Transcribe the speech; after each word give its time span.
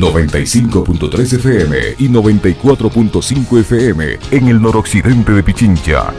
95.3 0.00 1.32
FM 1.34 1.76
y 1.98 2.08
94.5 2.08 3.60
FM 3.60 4.18
en 4.30 4.48
el 4.48 4.60
noroccidente 4.60 5.32
de 5.32 5.42
Pichincha. 5.42 6.12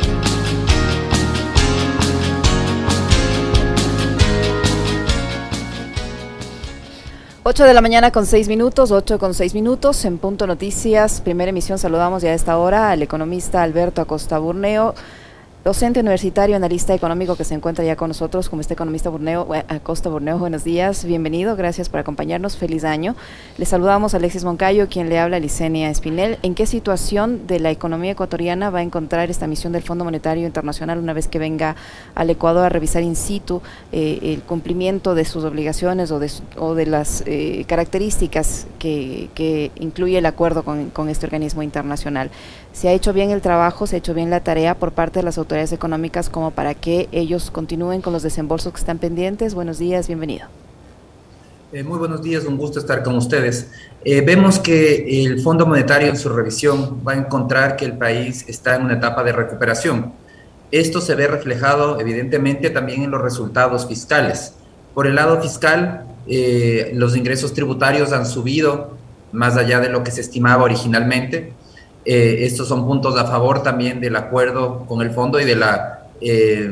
8 7.50 7.64
de 7.64 7.74
la 7.74 7.80
mañana 7.80 8.12
con 8.12 8.26
6 8.26 8.50
minutos, 8.50 8.92
8 8.92 9.18
con 9.18 9.34
6 9.34 9.54
minutos, 9.54 10.04
en 10.04 10.18
Punto 10.18 10.46
Noticias, 10.48 11.22
primera 11.22 11.50
emisión, 11.50 11.80
saludamos 11.80 12.22
ya 12.22 12.32
a 12.32 12.34
esta 12.34 12.58
hora 12.58 12.92
al 12.92 13.02
economista 13.02 13.64
Alberto 13.64 14.02
Acosta 14.02 14.38
Burneo. 14.38 14.96
Docente 15.68 16.00
universitario, 16.00 16.56
analista 16.56 16.94
económico 16.94 17.36
que 17.36 17.44
se 17.44 17.54
encuentra 17.54 17.84
ya 17.84 17.98
con 17.98 18.08
nosotros, 18.08 18.48
como 18.48 18.62
este 18.62 18.74
economista 18.74 19.10
Burneo, 19.10 19.54
eh, 19.54 19.66
Acosta 19.68 20.08
Burneo, 20.08 20.38
buenos 20.40 20.64
días, 20.64 21.04
bienvenido, 21.04 21.58
gracias 21.58 21.90
por 21.90 22.00
acompañarnos, 22.00 22.56
feliz 22.56 22.86
año. 22.86 23.18
Le 23.58 23.66
saludamos 23.66 24.14
a 24.14 24.18
Alexis 24.18 24.46
Moncayo, 24.46 24.88
quien 24.88 25.10
le 25.10 25.20
habla 25.20 25.36
a 25.36 25.40
Licenia 25.42 25.90
Espinel. 25.90 26.38
¿En 26.42 26.56
qué 26.56 26.66
situación 26.66 27.48
de 27.48 27.60
la 27.60 27.70
economía 27.70 28.12
ecuatoriana 28.12 28.70
va 28.70 28.80
a 28.80 28.82
encontrar 28.82 29.30
esta 29.30 29.46
misión 29.46 29.74
del 29.74 29.84
Fondo 29.84 30.06
Monetario 30.06 30.48
Internacional 30.48 31.00
una 31.00 31.12
vez 31.12 31.28
que 31.28 31.38
venga 31.38 31.76
al 32.16 32.30
Ecuador 32.30 32.64
a 32.64 32.70
revisar 32.70 33.04
in 33.04 33.18
situ 33.18 33.62
eh, 33.92 34.20
el 34.22 34.44
cumplimiento 34.44 35.16
de 35.16 35.26
sus 35.26 35.44
obligaciones 35.44 36.12
o 36.12 36.76
de, 36.76 36.86
las 36.86 37.24
eh, 37.26 37.66
características 37.68 38.68
que, 38.80 39.72
incluye 39.76 40.18
el 40.18 40.28
acuerdo 40.28 40.64
con 40.64 41.10
este 41.10 41.26
organismo 41.26 41.62
internacional? 41.62 42.32
¿Se 42.78 42.88
ha 42.88 42.92
hecho 42.92 43.12
bien 43.12 43.32
el 43.32 43.42
trabajo, 43.42 43.88
se 43.88 43.96
ha 43.96 43.98
hecho 43.98 44.14
bien 44.14 44.30
la 44.30 44.42
tarea 44.42 44.76
por 44.76 44.92
parte 44.92 45.20
de 45.20 45.24
las 45.24 45.40
autoridades? 45.40 45.57
Económicas 45.58 46.30
como 46.30 46.52
para 46.52 46.74
que 46.74 47.10
ellos 47.12 47.52
continúen 47.52 48.02
con 48.02 48.14
los 48.14 48.24
desembolsos 48.24 48.74
que 48.74 48.80
están 48.80 49.00
pendientes. 49.00 49.54
Buenos 49.54 49.80
días, 49.80 50.08
bienvenido. 50.08 50.48
Eh, 51.74 51.84
muy 51.84 51.98
buenos 51.98 52.22
días, 52.22 52.46
un 52.46 52.58
gusto 52.58 52.80
estar 52.80 53.04
con 53.04 53.18
ustedes. 53.18 53.70
Eh, 54.06 54.22
vemos 54.22 54.58
que 54.58 55.26
el 55.26 55.42
Fondo 55.42 55.66
Monetario 55.66 56.08
en 56.08 56.18
su 56.18 56.30
revisión 56.30 57.02
va 57.06 57.12
a 57.12 57.18
encontrar 57.18 57.76
que 57.76 57.84
el 57.84 57.98
país 57.98 58.46
está 58.48 58.76
en 58.76 58.86
una 58.86 58.94
etapa 58.94 59.24
de 59.24 59.34
recuperación. 59.34 60.14
Esto 60.72 61.02
se 61.02 61.16
ve 61.16 61.28
reflejado 61.28 62.00
evidentemente 62.00 62.70
también 62.70 63.04
en 63.04 63.12
los 63.12 63.22
resultados 63.22 63.86
fiscales. 63.86 64.54
Por 64.94 65.08
el 65.08 65.16
lado 65.16 65.42
fiscal, 65.42 66.06
eh, 66.28 66.92
los 66.96 67.18
ingresos 67.18 67.54
tributarios 67.54 68.14
han 68.14 68.26
subido 68.26 68.98
más 69.32 69.58
allá 69.58 69.80
de 69.80 69.90
lo 69.90 70.04
que 70.04 70.12
se 70.12 70.22
estimaba 70.22 70.64
originalmente. 70.64 71.54
Eh, 72.10 72.46
estos 72.46 72.70
son 72.70 72.88
puntos 72.88 73.18
a 73.18 73.26
favor 73.26 73.62
también 73.62 74.00
del 74.00 74.16
acuerdo 74.16 74.86
con 74.86 75.02
el 75.02 75.12
fondo 75.12 75.42
y 75.42 75.44
de 75.44 75.58
la, 75.58 76.08
eh, 76.22 76.72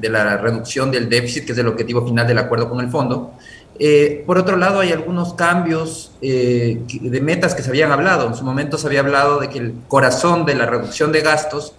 de 0.00 0.08
la 0.08 0.36
reducción 0.38 0.90
del 0.90 1.08
déficit, 1.08 1.44
que 1.46 1.52
es 1.52 1.58
el 1.58 1.68
objetivo 1.68 2.04
final 2.04 2.26
del 2.26 2.38
acuerdo 2.38 2.68
con 2.68 2.80
el 2.80 2.90
fondo. 2.90 3.30
Eh, 3.78 4.24
por 4.26 4.38
otro 4.38 4.56
lado, 4.56 4.80
hay 4.80 4.90
algunos 4.90 5.34
cambios 5.34 6.10
de 6.20 7.20
metas 7.22 7.54
que 7.54 7.62
se 7.62 7.70
habían 7.70 7.92
hablado. 7.92 8.26
En 8.26 8.34
su 8.34 8.42
momento 8.42 8.76
se 8.76 8.88
había 8.88 9.00
hablado 9.00 9.38
de 9.38 9.50
que 9.50 9.58
el 9.60 9.74
corazón 9.86 10.44
de 10.46 10.56
la 10.56 10.66
reducción 10.66 11.12
de 11.12 11.20
gastos 11.20 11.74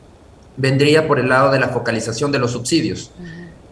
vendría 0.56 1.06
por 1.06 1.20
el 1.20 1.28
lado 1.28 1.52
de 1.52 1.60
la 1.60 1.68
focalización 1.68 2.32
de 2.32 2.40
los 2.40 2.52
subsidios. 2.52 3.12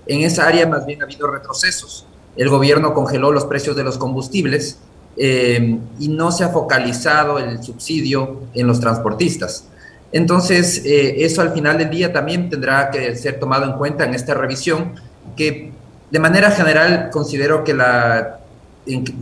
En 0.07 0.23
esa 0.23 0.45
área 0.45 0.67
más 0.67 0.85
bien 0.85 1.02
ha 1.02 1.05
habido 1.05 1.27
retrocesos. 1.27 2.05
El 2.35 2.49
gobierno 2.49 2.93
congeló 2.93 3.31
los 3.31 3.45
precios 3.45 3.77
de 3.77 3.85
los 3.85 3.97
combustibles, 3.97 4.77
eh, 5.17 5.78
y 6.00 6.08
no 6.08 6.31
se 6.31 6.44
ha 6.44 6.50
focalizado 6.50 7.38
el 7.40 7.62
subsidio 7.64 8.44
en 8.54 8.67
los 8.67 8.80
transportistas. 8.80 9.66
Entonces, 10.12 10.84
eh, 10.86 11.23
eso 11.23 11.42
al 11.42 11.54
final 11.54 11.78
del 11.78 11.90
día 11.90 12.12
también 12.12 12.50
tendrá 12.50 12.92
que 12.92 13.16
ser 13.16 13.39
tomado 13.39 13.66
en 13.66 13.73
cuenta 13.73 14.04
en 14.04 14.14
esta 14.14 14.34
revisión, 14.34 14.94
que 15.36 15.72
de 16.09 16.20
manera 16.20 16.52
general 16.52 17.09
considero 17.12 17.64
que 17.64 17.73
la, 17.73 18.39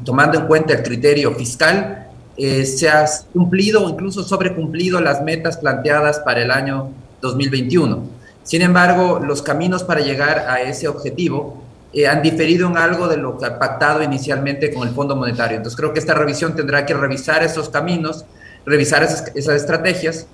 tomando 0.04 0.40
en 0.40 0.48
cuenta 0.48 0.74
el 0.74 0.84
criterio 0.84 1.34
fiscal, 1.36 2.08
eh, 2.38 2.66
se 2.66 2.90
ha 2.90 3.06
cumplido 3.34 3.86
o 3.86 3.90
incluso 3.90 4.24
sobrecumplido 4.24 5.02
las 5.02 5.22
metas 5.22 5.58
planteadas 5.58 6.20
para 6.20 6.42
el 6.42 6.52
año 6.52 6.90
2021. 7.22 8.04
Sin 8.44 8.62
embargo, 8.62 9.20
los 9.20 9.42
caminos 9.42 9.84
para 9.84 10.00
llegar 10.00 10.46
a 10.48 10.62
ese 10.62 10.88
objetivo 10.88 11.62
eh, 11.92 12.08
han 12.08 12.22
diferido 12.22 12.68
en 12.68 12.78
algo 12.78 13.08
de 13.08 13.18
lo 13.18 13.38
que 13.38 13.50
pactado 13.50 14.04
inicialmente 14.04 14.72
con 14.72 14.88
el 14.88 14.94
Fondo 14.94 15.16
Monetario. 15.16 15.58
Entonces 15.58 15.76
creo 15.76 15.92
que 15.92 16.00
esta 16.00 16.14
revisión 16.14 16.56
tendrá 16.56 16.86
que 16.86 16.94
revisar 16.94 17.44
esos 17.44 17.70
caminos, 17.70 18.26
revisar 18.66 19.02
esas, 19.02 19.26
estrategias, 19.36 20.28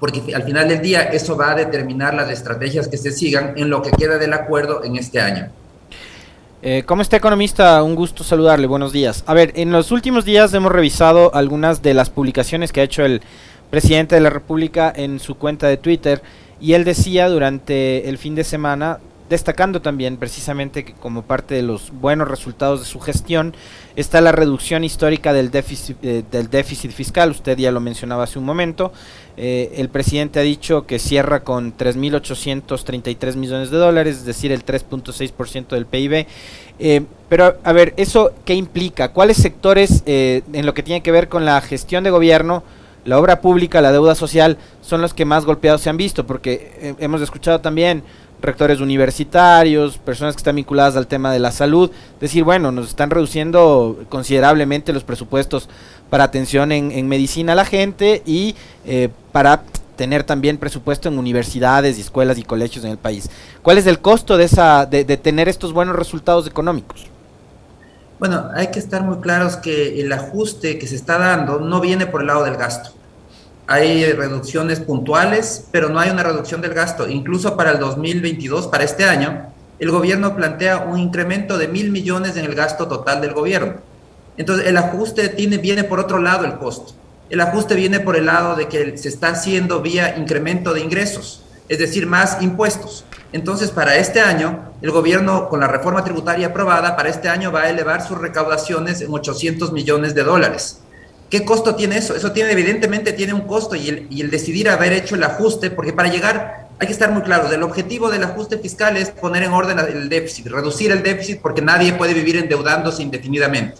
porque 0.00 0.34
al 0.34 0.42
final 0.42 0.68
del 0.68 0.80
día 0.80 1.02
eso 1.02 1.36
va 1.36 1.52
a 1.52 1.54
determinar 1.54 2.14
las 2.14 2.30
estrategias 2.30 2.88
que 2.88 2.96
se 2.96 3.12
sigan 3.12 3.54
en 3.56 3.70
lo 3.70 3.82
que 3.82 3.90
queda 3.92 4.18
del 4.18 4.32
acuerdo 4.32 4.82
en 4.82 4.96
este 4.96 5.20
año. 5.20 5.48
Eh, 6.62 6.82
¿Cómo 6.84 7.02
está 7.02 7.16
economista? 7.16 7.80
Un 7.84 7.94
gusto 7.94 8.24
saludarle, 8.24 8.66
buenos 8.66 8.92
días. 8.92 9.22
A 9.26 9.34
ver, 9.34 9.52
en 9.54 9.70
los 9.70 9.92
últimos 9.92 10.24
días 10.24 10.52
hemos 10.52 10.72
revisado 10.72 11.32
algunas 11.32 11.82
de 11.82 11.94
las 11.94 12.10
publicaciones 12.10 12.72
que 12.72 12.80
ha 12.80 12.84
hecho 12.84 13.04
el 13.04 13.22
presidente 13.70 14.16
de 14.16 14.20
la 14.20 14.30
República 14.30 14.92
en 14.94 15.20
su 15.20 15.36
cuenta 15.36 15.68
de 15.68 15.76
Twitter 15.76 16.22
y 16.60 16.72
él 16.72 16.82
decía 16.82 17.28
durante 17.28 18.08
el 18.08 18.18
fin 18.18 18.34
de 18.34 18.42
semana 18.42 18.98
destacando 19.28 19.82
también 19.82 20.16
precisamente 20.16 20.84
que 20.84 20.94
como 20.94 21.22
parte 21.22 21.54
de 21.54 21.62
los 21.62 21.90
buenos 21.92 22.28
resultados 22.28 22.80
de 22.80 22.86
su 22.86 22.98
gestión 23.00 23.54
está 23.96 24.20
la 24.20 24.32
reducción 24.32 24.84
histórica 24.84 25.32
del 25.32 25.50
déficit, 25.50 25.96
eh, 26.02 26.24
del 26.30 26.48
déficit 26.48 26.92
fiscal, 26.92 27.30
usted 27.30 27.58
ya 27.58 27.70
lo 27.70 27.80
mencionaba 27.80 28.24
hace 28.24 28.38
un 28.38 28.44
momento, 28.44 28.92
eh, 29.36 29.74
el 29.76 29.88
presidente 29.90 30.40
ha 30.40 30.42
dicho 30.42 30.86
que 30.86 30.98
cierra 30.98 31.44
con 31.44 31.76
3.833 31.76 33.36
millones 33.36 33.70
de 33.70 33.76
dólares, 33.76 34.16
es 34.16 34.24
decir, 34.24 34.50
el 34.50 34.64
3.6% 34.64 35.68
del 35.68 35.86
PIB, 35.86 36.26
eh, 36.78 37.02
pero 37.28 37.56
a 37.62 37.72
ver, 37.72 37.92
¿eso 37.96 38.32
qué 38.44 38.54
implica? 38.54 39.12
¿Cuáles 39.12 39.36
sectores 39.36 40.02
en 40.06 40.64
lo 40.64 40.72
que 40.72 40.82
tiene 40.82 41.02
que 41.02 41.12
ver 41.12 41.28
con 41.28 41.44
la 41.44 41.60
gestión 41.60 42.04
de 42.04 42.10
gobierno, 42.10 42.62
la 43.04 43.18
obra 43.18 43.40
pública, 43.40 43.80
la 43.80 43.92
deuda 43.92 44.14
social, 44.14 44.56
son 44.80 45.02
los 45.02 45.12
que 45.12 45.24
más 45.24 45.44
golpeados 45.44 45.82
se 45.82 45.90
han 45.90 45.98
visto? 45.98 46.26
Porque 46.26 46.94
hemos 46.98 47.20
escuchado 47.20 47.60
también 47.60 48.02
rectores 48.40 48.80
universitarios, 48.80 49.98
personas 49.98 50.34
que 50.34 50.40
están 50.40 50.56
vinculadas 50.56 50.96
al 50.96 51.06
tema 51.06 51.32
de 51.32 51.38
la 51.38 51.50
salud, 51.50 51.90
decir, 52.20 52.44
bueno, 52.44 52.72
nos 52.72 52.88
están 52.88 53.10
reduciendo 53.10 53.98
considerablemente 54.08 54.92
los 54.92 55.04
presupuestos 55.04 55.68
para 56.10 56.24
atención 56.24 56.72
en, 56.72 57.08
medicina 57.08 57.52
a 57.52 57.56
la 57.56 57.64
gente 57.64 58.22
y 58.24 58.54
eh, 58.86 59.08
para 59.32 59.62
tener 59.96 60.22
también 60.22 60.58
presupuesto 60.58 61.08
en 61.08 61.18
universidades 61.18 61.98
y 61.98 62.00
escuelas 62.00 62.38
y 62.38 62.44
colegios 62.44 62.84
en 62.84 62.92
el 62.92 62.98
país. 62.98 63.28
¿Cuál 63.62 63.78
es 63.78 63.86
el 63.86 63.98
costo 63.98 64.36
de, 64.36 64.44
esa, 64.44 64.86
de, 64.86 65.04
de 65.04 65.16
tener 65.16 65.48
estos 65.48 65.72
buenos 65.72 65.96
resultados 65.96 66.46
económicos? 66.46 67.06
Bueno, 68.20 68.48
hay 68.54 68.68
que 68.68 68.78
estar 68.78 69.02
muy 69.02 69.18
claros 69.18 69.56
que 69.56 70.00
el 70.00 70.12
ajuste 70.12 70.78
que 70.78 70.86
se 70.86 70.96
está 70.96 71.18
dando 71.18 71.60
no 71.60 71.80
viene 71.80 72.06
por 72.06 72.20
el 72.20 72.28
lado 72.28 72.44
del 72.44 72.56
gasto 72.56 72.97
hay 73.68 74.10
reducciones 74.14 74.80
puntuales, 74.80 75.66
pero 75.70 75.90
no 75.90 76.00
hay 76.00 76.08
una 76.08 76.22
reducción 76.22 76.62
del 76.62 76.72
gasto. 76.72 77.06
Incluso 77.06 77.54
para 77.54 77.72
el 77.72 77.78
2022, 77.78 78.66
para 78.66 78.82
este 78.82 79.04
año, 79.04 79.52
el 79.78 79.90
gobierno 79.90 80.34
plantea 80.34 80.78
un 80.78 80.98
incremento 80.98 81.58
de 81.58 81.68
mil 81.68 81.90
millones 81.90 82.38
en 82.38 82.46
el 82.46 82.54
gasto 82.54 82.88
total 82.88 83.20
del 83.20 83.34
gobierno. 83.34 83.74
Entonces, 84.38 84.66
el 84.66 84.76
ajuste 84.78 85.28
tiene, 85.28 85.58
viene 85.58 85.84
por 85.84 86.00
otro 86.00 86.18
lado 86.18 86.46
el 86.46 86.54
costo. 86.54 86.94
El 87.28 87.42
ajuste 87.42 87.74
viene 87.74 88.00
por 88.00 88.16
el 88.16 88.24
lado 88.24 88.56
de 88.56 88.68
que 88.68 88.96
se 88.96 89.10
está 89.10 89.28
haciendo 89.28 89.82
vía 89.82 90.16
incremento 90.16 90.72
de 90.72 90.80
ingresos, 90.80 91.44
es 91.68 91.78
decir, 91.78 92.06
más 92.06 92.40
impuestos. 92.40 93.04
Entonces, 93.34 93.70
para 93.70 93.96
este 93.96 94.22
año, 94.22 94.72
el 94.80 94.92
gobierno, 94.92 95.50
con 95.50 95.60
la 95.60 95.68
reforma 95.68 96.02
tributaria 96.02 96.46
aprobada, 96.46 96.96
para 96.96 97.10
este 97.10 97.28
año 97.28 97.52
va 97.52 97.64
a 97.64 97.68
elevar 97.68 98.00
sus 98.00 98.16
recaudaciones 98.16 99.02
en 99.02 99.12
800 99.12 99.72
millones 99.72 100.14
de 100.14 100.24
dólares. 100.24 100.80
¿Qué 101.30 101.44
costo 101.44 101.74
tiene 101.74 101.98
eso? 101.98 102.16
Eso 102.16 102.32
tiene, 102.32 102.52
evidentemente, 102.52 103.12
tiene 103.12 103.34
un 103.34 103.42
costo 103.42 103.76
y 103.76 103.88
el, 103.88 104.06
y 104.08 104.22
el, 104.22 104.30
decidir 104.30 104.70
haber 104.70 104.94
hecho 104.94 105.14
el 105.14 105.22
ajuste, 105.22 105.70
porque 105.70 105.92
para 105.92 106.08
llegar 106.08 106.68
hay 106.78 106.86
que 106.86 106.92
estar 106.92 107.10
muy 107.10 107.22
claros, 107.22 107.52
el 107.52 107.62
objetivo 107.62 108.08
del 108.08 108.24
ajuste 108.24 108.56
fiscal 108.58 108.96
es 108.96 109.10
poner 109.10 109.42
en 109.42 109.52
orden 109.52 109.78
el 109.78 110.08
déficit, 110.08 110.46
reducir 110.46 110.90
el 110.90 111.02
déficit, 111.02 111.40
porque 111.40 111.60
nadie 111.60 111.92
puede 111.92 112.14
vivir 112.14 112.36
endeudándose 112.36 113.02
indefinidamente. 113.02 113.76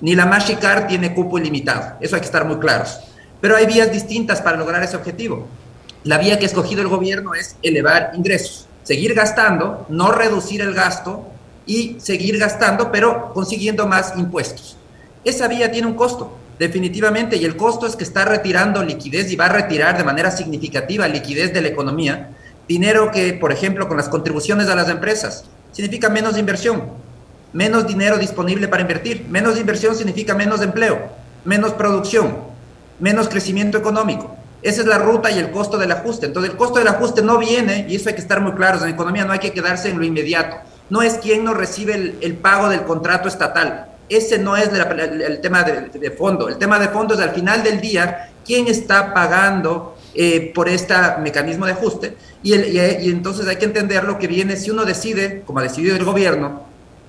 Ni 0.00 0.14
la 0.14 0.26
Mastercard 0.26 0.86
tiene 0.86 1.14
cupo 1.14 1.38
ilimitado, 1.38 1.96
eso 2.00 2.14
hay 2.14 2.20
que 2.20 2.26
estar 2.26 2.44
muy 2.44 2.58
claros. 2.58 3.00
Pero 3.40 3.56
hay 3.56 3.66
vías 3.66 3.90
distintas 3.90 4.40
para 4.40 4.56
lograr 4.56 4.82
ese 4.82 4.96
objetivo. 4.96 5.48
La 6.04 6.18
vía 6.18 6.38
que 6.38 6.44
ha 6.44 6.48
escogido 6.48 6.82
el 6.82 6.88
gobierno 6.88 7.34
es 7.34 7.56
elevar 7.62 8.12
ingresos, 8.14 8.68
seguir 8.84 9.14
gastando, 9.14 9.86
no 9.88 10.12
reducir 10.12 10.60
el 10.60 10.74
gasto 10.74 11.26
y 11.66 11.96
seguir 12.00 12.38
gastando, 12.38 12.92
pero 12.92 13.32
consiguiendo 13.32 13.88
más 13.88 14.12
impuestos. 14.16 14.76
Esa 15.24 15.48
vía 15.48 15.72
tiene 15.72 15.88
un 15.88 15.94
costo 15.94 16.38
definitivamente, 16.62 17.36
y 17.38 17.44
el 17.44 17.56
costo 17.56 17.88
es 17.88 17.96
que 17.96 18.04
está 18.04 18.24
retirando 18.24 18.84
liquidez 18.84 19.32
y 19.32 19.36
va 19.36 19.46
a 19.46 19.48
retirar 19.48 19.98
de 19.98 20.04
manera 20.04 20.30
significativa 20.30 21.08
liquidez 21.08 21.52
de 21.52 21.60
la 21.60 21.66
economía, 21.66 22.30
dinero 22.68 23.10
que, 23.10 23.32
por 23.32 23.50
ejemplo, 23.50 23.88
con 23.88 23.96
las 23.96 24.08
contribuciones 24.08 24.68
a 24.68 24.76
las 24.76 24.88
empresas, 24.88 25.44
significa 25.72 26.08
menos 26.08 26.38
inversión, 26.38 26.84
menos 27.52 27.88
dinero 27.88 28.16
disponible 28.16 28.68
para 28.68 28.82
invertir, 28.82 29.26
menos 29.28 29.58
inversión 29.58 29.96
significa 29.96 30.36
menos 30.36 30.62
empleo, 30.62 31.10
menos 31.44 31.72
producción, 31.72 32.36
menos 33.00 33.28
crecimiento 33.28 33.76
económico. 33.76 34.36
Esa 34.62 34.82
es 34.82 34.86
la 34.86 34.98
ruta 34.98 35.32
y 35.32 35.40
el 35.40 35.50
costo 35.50 35.78
del 35.78 35.90
ajuste. 35.90 36.26
Entonces, 36.26 36.52
el 36.52 36.56
costo 36.56 36.78
del 36.78 36.86
ajuste 36.86 37.22
no 37.22 37.38
viene, 37.38 37.86
y 37.88 37.96
eso 37.96 38.08
hay 38.08 38.14
que 38.14 38.20
estar 38.20 38.40
muy 38.40 38.52
claros, 38.52 38.84
en 38.84 38.90
economía 38.90 39.24
no 39.24 39.32
hay 39.32 39.40
que 39.40 39.52
quedarse 39.52 39.90
en 39.90 39.98
lo 39.98 40.04
inmediato. 40.04 40.58
No 40.90 41.02
es 41.02 41.14
quien 41.14 41.42
no 41.42 41.54
recibe 41.54 41.94
el, 41.94 42.18
el 42.20 42.34
pago 42.34 42.68
del 42.68 42.84
contrato 42.84 43.26
estatal 43.26 43.88
Ese 44.08 44.38
no 44.38 44.56
es 44.56 44.68
el, 44.68 45.40
tema 45.40 45.62
de, 45.62 46.10
fondo. 46.10 46.48
El 46.48 46.58
tema 46.58 46.78
de 46.78 46.88
fondo 46.88 47.14
es 47.14 47.20
al 47.20 47.30
final 47.30 47.62
del 47.62 47.80
día 47.80 48.30
quién 48.44 48.66
está 48.66 49.14
pagando 49.14 49.96
eh, 50.14 50.52
por 50.54 50.68
este 50.68 50.94
mecanismo 51.22 51.66
de 51.66 51.72
ajuste. 51.72 52.16
Y, 52.42 52.52
entonces 52.52 53.46
hay 53.46 53.56
que 53.56 53.64
entender 53.64 54.04
lo 54.04 54.18
que 54.18 54.26
viene 54.26 54.56
si 54.56 54.70
uno 54.70 54.84
decide, 54.84 55.42
como 55.46 55.60
ha 55.60 55.62
decidido 55.62 55.96
el 55.96 56.04
gobierno, 56.04 56.62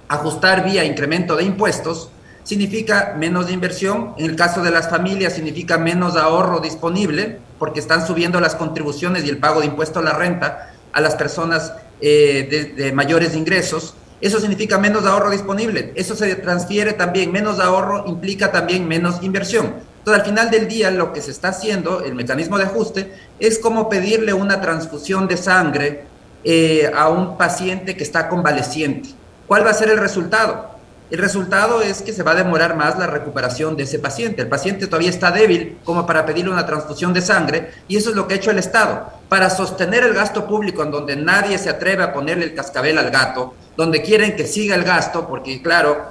ajustar 0.08 0.64
vía 0.64 0.84
incremento 0.84 1.36
de 1.36 1.44
impuestos, 1.44 2.10
significa 2.44 3.16
menos 3.18 3.52
inversión. 3.52 4.14
En 4.18 4.26
el 4.26 4.36
caso 4.36 4.62
de 4.62 4.72
las 4.72 4.90
familias 4.90 5.34
significa 5.34 5.78
menos 5.78 6.16
ahorro 6.16 6.60
disponible 6.60 7.40
porque 7.60 7.80
están 7.80 8.06
subiendo 8.06 8.40
las 8.40 8.56
contribuciones 8.56 9.26
y 9.26 9.30
el 9.30 9.38
pago 9.38 9.62
de 9.62 9.68
impuesto 9.68 10.00
a 10.00 10.04
la 10.04 10.14
renta 10.14 10.74
a 10.92 11.02
las 11.02 11.16
personas 11.16 11.74
eh, 12.02 12.74
de, 12.78 12.92
mayores 12.92 13.36
ingresos. 13.36 13.96
Eso 14.24 14.40
significa 14.40 14.78
menos 14.78 15.06
ahorro 15.06 15.32
disponible. 15.32 15.92
Eso 15.96 16.16
se 16.16 16.34
transfiere 16.36 16.94
también. 16.94 17.30
Menos 17.30 17.60
ahorro 17.60 18.06
implica 18.08 18.54
también 18.54 18.88
menos 18.88 19.22
inversión. 19.22 19.76
Entonces, 19.98 20.22
al 20.22 20.26
final 20.26 20.50
del 20.50 20.70
día, 20.70 20.92
lo 20.92 21.12
que 21.12 21.22
se 21.22 21.32
está 21.32 21.50
haciendo, 21.50 22.06
el 22.06 22.16
mecanismo 22.16 22.58
de 22.58 22.64
ajuste, 22.64 23.14
es 23.42 23.60
como 23.60 23.90
pedirle 23.90 24.32
una 24.32 24.62
transfusión 24.62 25.28
de 25.28 25.36
sangre 25.36 26.06
eh, 26.46 26.90
a 26.96 27.10
un 27.10 27.38
paciente 27.38 27.98
que 27.98 28.04
está 28.04 28.30
convaleciente. 28.30 29.10
¿Cuál 29.46 29.66
va 29.66 29.72
a 29.72 29.74
ser 29.74 29.90
el 29.90 29.98
resultado? 29.98 30.73
El 31.12 31.20
resultado 31.20 31.82
es 31.82 32.02
que 32.02 32.14
se 32.14 32.24
va 32.24 32.32
a 32.32 32.36
demorar 32.36 32.76
más 32.76 32.98
la 32.98 33.08
recuperación 33.08 33.76
de 33.76 33.84
ese 33.84 34.00
paciente. 34.00 34.42
El 34.42 34.48
paciente 34.48 34.88
todavía 34.88 35.10
está 35.10 35.32
débil 35.32 35.78
como 35.84 36.06
para 36.06 36.26
pedirle 36.26 36.52
una 36.52 36.66
transfusión 36.66 37.14
de 37.14 37.22
sangre 37.22 37.72
y 37.88 37.98
eso 37.98 38.10
es 38.10 38.16
lo 38.16 38.28
que 38.28 38.34
ha 38.34 38.38
hecho 38.38 38.52
el 38.52 38.58
Estado. 38.58 39.10
Para 39.30 39.50
sostener 39.50 40.04
el 40.04 40.14
gasto 40.14 40.48
público 40.48 40.82
en 40.82 40.92
donde 40.92 41.16
nadie 41.16 41.58
se 41.58 41.70
atreve 41.70 42.04
a 42.04 42.14
ponerle 42.14 42.46
el 42.46 42.56
cascabel 42.56 42.98
al 42.98 43.12
gato, 43.12 43.54
donde 43.78 44.02
quieren 44.02 44.36
que 44.36 44.48
siga 44.48 44.76
el 44.76 44.84
gasto, 44.84 45.28
porque 45.28 45.62
claro, 45.62 46.04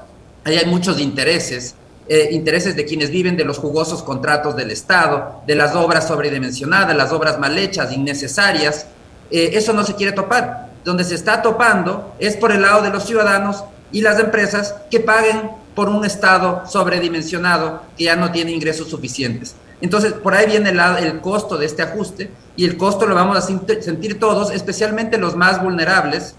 ahí 0.44 0.56
hay 0.56 0.66
muchos 0.66 1.00
intereses, 1.00 1.74
eh, 2.08 2.28
intereses 2.30 2.76
de 2.76 2.84
quienes 2.84 3.10
viven 3.10 3.36
de 3.36 3.44
los 3.44 3.58
jugosos 3.58 4.02
contratos 4.02 4.56
del 4.56 4.70
Estado, 4.70 5.42
de 5.46 5.54
las 5.54 5.74
obras 5.74 6.06
sobredimensionadas, 6.06 6.96
las 6.96 7.12
obras 7.12 7.38
mal 7.38 7.58
hechas, 7.58 7.92
innecesarias. 7.92 8.86
Eh, 9.30 9.50
eso 9.54 9.72
no 9.72 9.84
se 9.84 9.94
quiere 9.94 10.12
topar. 10.12 10.70
Donde 10.84 11.04
se 11.04 11.14
está 11.14 11.42
topando 11.42 12.14
es 12.18 12.36
por 12.36 12.52
el 12.52 12.62
lado 12.62 12.82
de 12.82 12.90
los 12.90 13.04
ciudadanos 13.04 13.64
y 13.92 14.00
las 14.00 14.18
empresas 14.18 14.74
que 14.90 15.00
paguen 15.00 15.50
por 15.74 15.88
un 15.88 16.04
Estado 16.04 16.62
sobredimensionado 16.66 17.82
que 17.96 18.04
ya 18.04 18.16
no 18.16 18.30
tiene 18.30 18.52
ingresos 18.52 18.88
suficientes. 18.88 19.54
Entonces, 19.80 20.12
por 20.12 20.34
ahí 20.34 20.46
viene 20.46 20.70
el, 20.70 20.80
el 20.80 21.20
costo 21.20 21.56
de 21.56 21.66
este 21.66 21.82
ajuste 21.82 22.30
y 22.56 22.64
el 22.64 22.76
costo 22.76 23.06
lo 23.06 23.14
vamos 23.14 23.36
a 23.36 23.40
sentir 23.40 24.18
todos, 24.18 24.50
especialmente 24.52 25.18
los 25.18 25.34
más 25.34 25.62
vulnerables, 25.62 26.36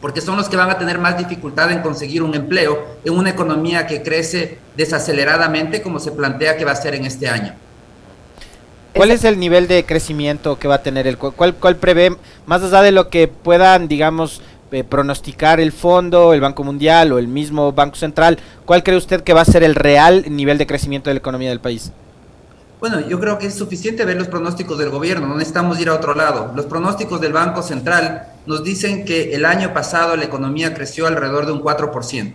porque 0.00 0.20
son 0.20 0.36
los 0.36 0.50
que 0.50 0.56
van 0.56 0.70
a 0.70 0.78
tener 0.78 0.98
más 0.98 1.16
dificultad 1.16 1.70
en 1.72 1.80
conseguir 1.80 2.22
un 2.22 2.34
empleo 2.34 2.84
en 3.04 3.14
una 3.14 3.30
economía 3.30 3.86
que 3.86 4.02
crece 4.02 4.58
desaceleradamente 4.76 5.80
como 5.80 5.98
se 5.98 6.12
plantea 6.12 6.56
que 6.56 6.66
va 6.66 6.72
a 6.72 6.76
ser 6.76 6.94
en 6.94 7.06
este 7.06 7.28
año. 7.28 7.54
¿Cuál 8.94 9.10
es 9.10 9.24
el 9.24 9.40
nivel 9.40 9.66
de 9.66 9.84
crecimiento 9.84 10.58
que 10.58 10.68
va 10.68 10.76
a 10.76 10.82
tener 10.82 11.06
el 11.06 11.18
cuál, 11.18 11.54
cuál 11.54 11.76
prevé 11.76 12.16
más 12.46 12.62
allá 12.62 12.82
de 12.82 12.92
lo 12.92 13.08
que 13.08 13.26
puedan, 13.26 13.88
digamos, 13.88 14.40
eh, 14.74 14.84
pronosticar 14.84 15.60
el 15.60 15.72
fondo, 15.72 16.34
el 16.34 16.40
Banco 16.40 16.64
Mundial 16.64 17.12
o 17.12 17.18
el 17.18 17.28
mismo 17.28 17.72
Banco 17.72 17.96
Central, 17.96 18.38
¿cuál 18.64 18.82
cree 18.82 18.96
usted 18.96 19.22
que 19.22 19.32
va 19.32 19.42
a 19.42 19.44
ser 19.44 19.62
el 19.62 19.74
real 19.74 20.24
nivel 20.28 20.58
de 20.58 20.66
crecimiento 20.66 21.10
de 21.10 21.14
la 21.14 21.18
economía 21.18 21.50
del 21.50 21.60
país? 21.60 21.92
Bueno, 22.80 23.00
yo 23.00 23.18
creo 23.18 23.38
que 23.38 23.46
es 23.46 23.54
suficiente 23.54 24.04
ver 24.04 24.16
los 24.16 24.28
pronósticos 24.28 24.76
del 24.76 24.90
gobierno, 24.90 25.26
no 25.26 25.36
necesitamos 25.36 25.80
ir 25.80 25.88
a 25.88 25.94
otro 25.94 26.14
lado. 26.14 26.52
Los 26.54 26.66
pronósticos 26.66 27.20
del 27.20 27.32
Banco 27.32 27.62
Central 27.62 28.26
nos 28.46 28.62
dicen 28.62 29.04
que 29.04 29.34
el 29.34 29.44
año 29.44 29.72
pasado 29.72 30.16
la 30.16 30.24
economía 30.24 30.74
creció 30.74 31.06
alrededor 31.06 31.46
de 31.46 31.52
un 31.52 31.62
4%. 31.62 32.34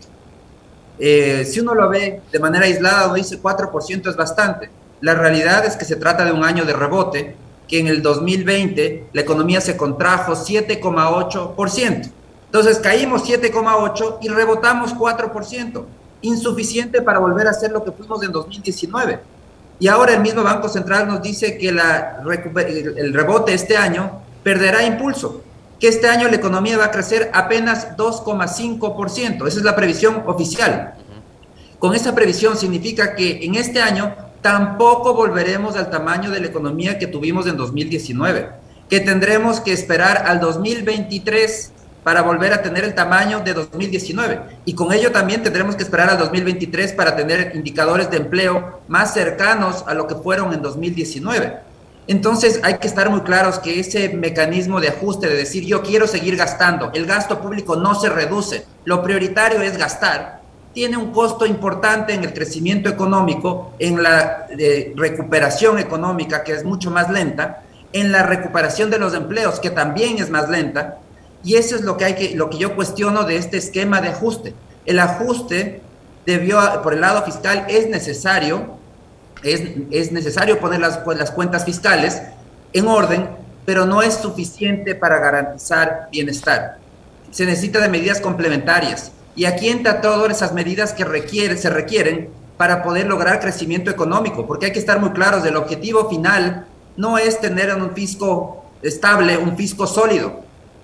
Eh, 0.98 1.46
si 1.46 1.60
uno 1.60 1.76
lo 1.76 1.88
ve 1.90 2.22
de 2.32 2.40
manera 2.40 2.66
aislada, 2.66 3.06
uno 3.08 3.16
dice 3.16 3.42
4% 3.42 4.10
es 4.10 4.16
bastante. 4.16 4.70
La 5.02 5.14
realidad 5.14 5.66
es 5.66 5.76
que 5.76 5.86
se 5.86 5.98
trata 5.98 6.26
de 6.26 6.32
un 6.32 6.44
año 6.44 6.66
de 6.66 6.74
rebote, 6.74 7.36
que 7.68 7.80
en 7.80 7.88
el 7.88 8.02
2020 8.02 9.10
la 9.14 9.22
economía 9.22 9.62
se 9.62 9.78
contrajo 9.78 10.34
7,8%. 10.34 12.12
Entonces 12.50 12.80
caímos 12.80 13.30
7,8 13.30 14.18
y 14.22 14.28
rebotamos 14.30 14.96
4%, 14.96 15.86
insuficiente 16.22 17.04
para 17.04 17.20
volver 17.20 17.48
a 17.48 17.54
ser 17.54 17.72
lo 17.72 17.84
que 17.84 17.92
fuimos 17.92 18.24
en 18.24 18.32
2019. 18.32 19.20
Y 19.80 19.88
ahora 19.88 20.16
el 20.16 20.22
mismo 20.22 20.44
Banco 20.44 20.68
Central 20.68 21.08
nos 21.08 21.22
dice 21.22 21.60
que 21.60 21.72
la, 21.72 22.24
el 22.98 23.14
rebote 23.14 23.54
este 23.54 23.78
año 23.78 24.24
perderá 24.42 24.84
impulso, 24.84 25.44
que 25.80 25.90
este 25.90 26.10
año 26.10 26.28
la 26.28 26.38
economía 26.38 26.80
va 26.80 26.86
a 26.86 26.92
crecer 26.92 27.30
apenas 27.36 27.96
2,5%. 27.96 29.48
Esa 29.48 29.60
es 29.60 29.64
la 29.64 29.76
previsión 29.76 30.24
oficial. 30.26 30.96
Con 31.78 31.94
esa 31.94 32.16
previsión 32.16 32.58
significa 32.58 33.16
que 33.16 33.46
en 33.46 33.54
este 33.56 33.80
año 33.80 34.16
tampoco 34.42 35.14
volveremos 35.14 35.76
al 35.76 35.92
tamaño 35.92 36.32
de 36.32 36.40
la 36.40 36.48
economía 36.48 36.98
que 36.98 37.06
tuvimos 37.06 37.46
en 37.46 37.58
2019, 37.58 38.50
que 38.90 39.00
tendremos 39.02 39.60
que 39.60 39.72
esperar 39.72 40.24
al 40.26 40.40
2023 40.40 41.74
para 42.04 42.22
volver 42.22 42.54
a 42.54 42.62
tener 42.62 42.84
el 42.84 42.96
tamaño 42.96 43.42
de 43.42 43.54
2019. 43.54 44.40
Y 44.66 44.74
con 44.74 44.94
ello 44.94 45.12
también 45.12 45.44
tendremos 45.44 45.76
que 45.76 45.84
esperar 45.84 46.10
al 46.10 46.18
2023 46.18 46.94
para 46.94 47.16
tener 47.16 47.56
indicadores 47.56 48.10
de 48.10 48.18
empleo 48.18 48.82
más 48.88 49.14
cercanos 49.14 49.84
a 49.88 49.94
lo 49.94 50.08
que 50.08 50.16
fueron 50.16 50.54
en 50.54 50.62
2019. 50.62 51.70
Entonces 52.08 52.60
hay 52.64 52.80
que 52.80 52.88
estar 52.88 53.10
muy 53.12 53.22
claros 53.22 53.60
que 53.60 53.80
ese 53.80 54.10
mecanismo 54.10 54.82
de 54.82 54.88
ajuste, 54.88 55.28
de 55.28 55.36
decir 55.36 55.66
yo 55.66 55.84
quiero 55.84 56.08
seguir 56.08 56.36
gastando, 56.36 56.90
el 56.96 57.06
gasto 57.06 57.40
público 57.40 57.76
no 57.76 57.94
se 57.94 58.10
reduce, 58.10 58.66
lo 58.84 59.04
prioritario 59.04 59.62
es 59.62 59.78
gastar, 59.78 60.42
tiene 60.74 60.98
un 60.98 61.12
costo 61.12 61.46
importante 61.46 62.14
en 62.14 62.24
el 62.24 62.34
crecimiento 62.34 62.90
económico, 62.90 63.74
en 63.78 64.02
la 64.02 64.48
eh, 64.58 64.92
recuperación 64.96 65.78
económica, 65.78 66.44
que 66.44 66.54
es 66.54 66.64
mucho 66.64 66.90
más 66.90 67.12
lenta, 67.12 67.62
en 67.94 68.12
la 68.12 68.24
recuperación 68.24 68.90
de 68.90 68.98
los 68.98 69.14
empleos, 69.14 69.60
que 69.60 69.70
también 69.70 70.18
es 70.18 70.32
más 70.32 70.50
lenta, 70.50 70.98
y 71.44 71.56
eso 71.56 71.76
es 71.76 71.82
lo 71.82 71.98
que, 71.98 72.06
hay 72.06 72.16
que, 72.16 72.36
lo 72.36 72.50
que 72.50 72.58
yo 72.58 72.76
cuestiono 72.76 73.24
de 73.24 73.38
este 73.38 73.58
esquema 73.58 74.02
de 74.02 74.10
ajuste. 74.10 74.54
El 74.86 75.00
ajuste 75.00 75.82
debió, 76.26 76.60
por 76.84 76.94
el 76.94 77.02
lado 77.02 77.24
fiscal, 77.24 77.66
es 77.70 77.90
necesario, 77.90 78.78
es, 79.44 79.62
es 79.92 80.12
necesario 80.12 80.60
poner 80.60 80.82
las, 80.82 81.00
las 81.06 81.32
cuentas 81.32 81.66
fiscales 81.66 82.22
en 82.74 82.88
orden, 82.88 83.30
pero 83.66 83.86
no 83.86 84.02
es 84.02 84.16
suficiente 84.16 84.96
para 84.96 85.20
garantizar 85.20 86.10
bienestar. 86.12 86.78
Se 87.32 87.46
necesita 87.46 87.80
de 87.80 87.90
medidas 87.90 88.20
complementarias. 88.20 89.12
Y 89.36 89.46
aquí 89.46 89.70
entra 89.70 90.02
todas 90.02 90.32
esas 90.32 90.54
medidas 90.54 90.92
que 90.94 91.06
requiere, 91.06 91.56
se 91.56 91.70
requieren 91.70 92.30
para 92.58 92.84
poder 92.84 93.08
lograr 93.08 93.40
crecimiento 93.40 93.90
económico, 93.90 94.46
porque 94.46 94.66
hay 94.66 94.74
que 94.74 94.80
estar 94.80 95.00
muy 95.00 95.12
claros, 95.12 95.46
el 95.46 95.56
objetivo 95.56 96.10
final 96.10 96.66
no 96.98 97.18
es 97.18 97.40
tener 97.40 97.74
un 97.74 97.92
fisco 97.92 98.66
estable, 98.82 99.38
un 99.38 99.56
fisco 99.56 99.88
sólido. 99.88 100.42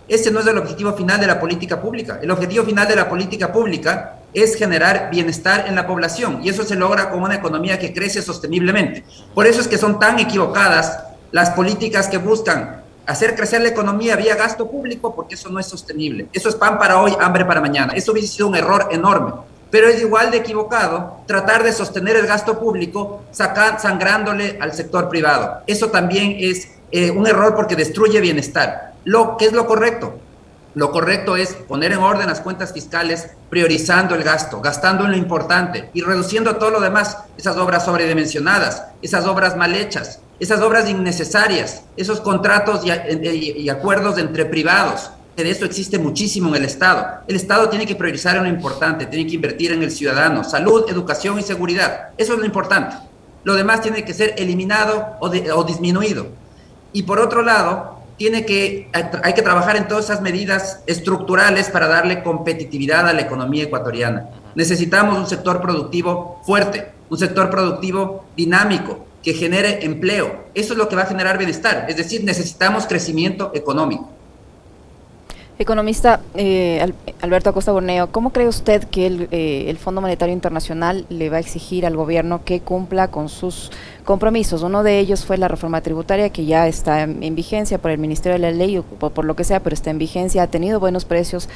Ese 0.07 0.31
no 0.31 0.39
es 0.39 0.47
el 0.47 0.57
objetivo 0.57 0.93
final 0.93 1.19
de 1.19 1.27
la 1.27 1.39
política 1.39 1.81
pública. 1.81 2.19
El 2.21 2.29
objetivo 2.29 2.63
final 2.63 2.87
de 2.87 2.95
la 2.95 3.09
política 3.09 3.51
pública 3.51 4.19
es 4.33 4.55
generar 4.55 5.09
bienestar 5.09 5.65
en 5.67 5.75
la 5.75 5.87
población 5.87 6.41
y 6.43 6.49
eso 6.49 6.63
se 6.63 6.75
logra 6.75 7.09
con 7.09 7.23
una 7.23 7.35
economía 7.35 7.79
que 7.79 7.93
crece 7.93 8.21
sosteniblemente. 8.21 9.03
Por 9.33 9.47
eso 9.47 9.61
es 9.61 9.67
que 9.67 9.77
son 9.77 9.99
tan 9.99 10.19
equivocadas 10.19 10.99
las 11.31 11.51
políticas 11.51 12.07
que 12.07 12.17
buscan 12.17 12.83
hacer 13.07 13.35
crecer 13.35 13.61
la 13.61 13.69
economía 13.69 14.15
vía 14.15 14.35
gasto 14.35 14.69
público 14.69 15.15
porque 15.15 15.35
eso 15.35 15.49
no 15.49 15.59
es 15.59 15.65
sostenible. 15.65 16.27
Eso 16.33 16.49
es 16.49 16.55
pan 16.55 16.77
para 16.77 17.01
hoy, 17.01 17.13
hambre 17.19 17.45
para 17.45 17.61
mañana. 17.61 17.93
Eso 17.93 18.11
hubiese 18.11 18.27
sido 18.27 18.47
un 18.47 18.55
error 18.55 18.89
enorme. 18.91 19.33
Pero 19.71 19.87
es 19.87 20.01
igual 20.01 20.31
de 20.31 20.37
equivocado 20.37 21.21
tratar 21.25 21.63
de 21.63 21.73
sostener 21.73 22.15
el 22.15 22.27
gasto 22.27 22.59
público 22.59 23.23
sangrándole 23.31 24.57
al 24.61 24.73
sector 24.73 25.09
privado. 25.09 25.63
Eso 25.67 25.89
también 25.89 26.35
es 26.39 26.69
eh, 26.95 27.11
un 27.11 27.27
error 27.27 27.55
porque 27.55 27.75
destruye 27.75 28.21
bienestar. 28.21 28.93
Lo 29.03 29.35
que 29.35 29.47
es 29.47 29.51
lo 29.51 29.67
correcto. 29.67 30.17
Lo 30.75 30.91
correcto 30.91 31.35
es 31.35 31.53
poner 31.53 31.91
en 31.91 31.99
orden 31.99 32.27
las 32.27 32.39
cuentas 32.39 32.71
fiscales, 32.71 33.31
priorizando 33.49 34.15
el 34.15 34.23
gasto, 34.23 34.61
gastando 34.61 35.03
en 35.03 35.11
lo 35.11 35.17
importante 35.17 35.89
y 35.93 36.03
reduciendo 36.03 36.55
todo 36.55 36.69
lo 36.69 36.79
demás, 36.79 37.17
esas 37.37 37.57
obras 37.57 37.83
sobredimensionadas, 37.83 38.85
esas 39.01 39.25
obras 39.25 39.57
mal 39.57 39.75
hechas, 39.75 40.21
esas 40.39 40.61
obras 40.61 40.89
innecesarias, 40.89 41.83
esos 41.97 42.21
contratos 42.21 42.85
y, 42.85 43.67
acuerdos 43.67 44.17
entre 44.17 44.45
privados, 44.45 45.11
de 45.35 45.49
eso 45.49 45.65
existe 45.65 45.99
muchísimo 45.99 46.47
en 46.49 46.55
el 46.55 46.65
Estado. 46.65 47.23
El 47.27 47.35
Estado 47.35 47.67
tiene 47.67 47.85
que 47.85 47.95
priorizar 47.95 48.37
en 48.37 48.43
lo 48.43 48.49
importante, 48.49 49.05
tiene 49.05 49.27
que 49.27 49.35
invertir 49.35 49.73
en 49.73 49.83
el 49.83 49.91
ciudadano, 49.91 50.45
salud, 50.45 50.85
educación 50.89 51.37
y 51.39 51.43
seguridad. 51.43 52.11
Eso 52.17 52.35
es 52.35 52.39
lo 52.39 52.45
importante. 52.45 52.95
Lo 53.43 53.53
demás 53.53 53.81
tiene 53.81 54.05
que 54.05 54.13
ser 54.13 54.33
eliminado 54.37 55.17
o 55.19 55.63
disminuido. 55.65 56.44
Y 56.95 57.03
por 57.03 57.19
otro 57.19 57.41
lado, 57.41 57.99
tiene 58.15 58.45
que, 58.45 58.87
hay 59.21 59.33
que 59.33 59.41
trabajar 59.41 59.75
en 59.75 59.89
todas 59.89 60.05
esas 60.05 60.21
medidas 60.21 60.79
estructurales 60.87 61.69
para 61.69 61.89
darle 61.89 62.23
competitividad 62.23 63.05
a 63.09 63.11
la 63.11 63.19
economía 63.19 63.65
ecuatoriana. 63.65 64.29
Necesitamos 64.55 65.17
un 65.17 65.27
sector 65.27 65.61
productivo 65.61 66.41
fuerte, 66.45 66.87
un 67.09 67.17
sector 67.17 67.49
productivo 67.49 68.23
dinámico, 68.37 69.05
que 69.21 69.33
genere 69.33 69.83
empleo. 69.83 70.45
Eso 70.53 70.71
es 70.71 70.79
lo 70.79 70.87
que 70.87 70.95
va 70.95 71.01
a 71.01 71.07
generar 71.07 71.37
bienestar. 71.37 71.85
Es 71.89 71.97
decir, 71.97 72.23
necesitamos 72.23 72.87
crecimiento 72.87 73.51
económico. 73.53 74.09
Economista 75.57 76.19
eh, 76.33 76.85
Alberto 77.21 77.49
Acosta 77.49 77.71
Borneo, 77.71 78.11
¿cómo 78.11 78.31
cree 78.31 78.49
usted 78.49 78.83
que 78.83 79.07
el, 79.07 79.29
eh, 79.31 79.69
el, 79.69 79.77
Fondo 79.77 80.01
Monetario 80.01 80.33
Internacional 80.33 81.05
le 81.07 81.29
va 81.29 81.37
a 81.37 81.39
exigir 81.39 81.85
al 81.85 81.95
gobierno 81.95 82.43
que 82.43 82.59
cumpla 82.59 83.07
con 83.07 83.29
sus 83.29 83.71
compromisos? 84.03 84.63
Uno 84.63 84.83
de 84.83 84.99
ellos 84.99 85.23
fue 85.23 85.37
la 85.37 85.47
reforma 85.47 85.79
tributaria 85.79 86.29
que 86.29 86.45
ya 86.45 86.67
está 86.67 87.03
en, 87.03 87.35
vigencia 87.35 87.77
por 87.77 87.91
el 87.91 87.99
Ministerio 87.99 88.33
de 88.33 88.39
la 88.39 88.51
Ley 88.51 88.79
o 88.79 88.83
por, 88.83 89.23
lo 89.23 89.37
que 89.37 89.45
sea, 89.45 89.61
pero 89.61 89.73
está 89.73 89.91
en 89.91 89.97
vigencia, 89.97 90.43
ha 90.43 90.47
tenido 90.47 90.81
buenos 90.81 91.05
precios 91.05 91.47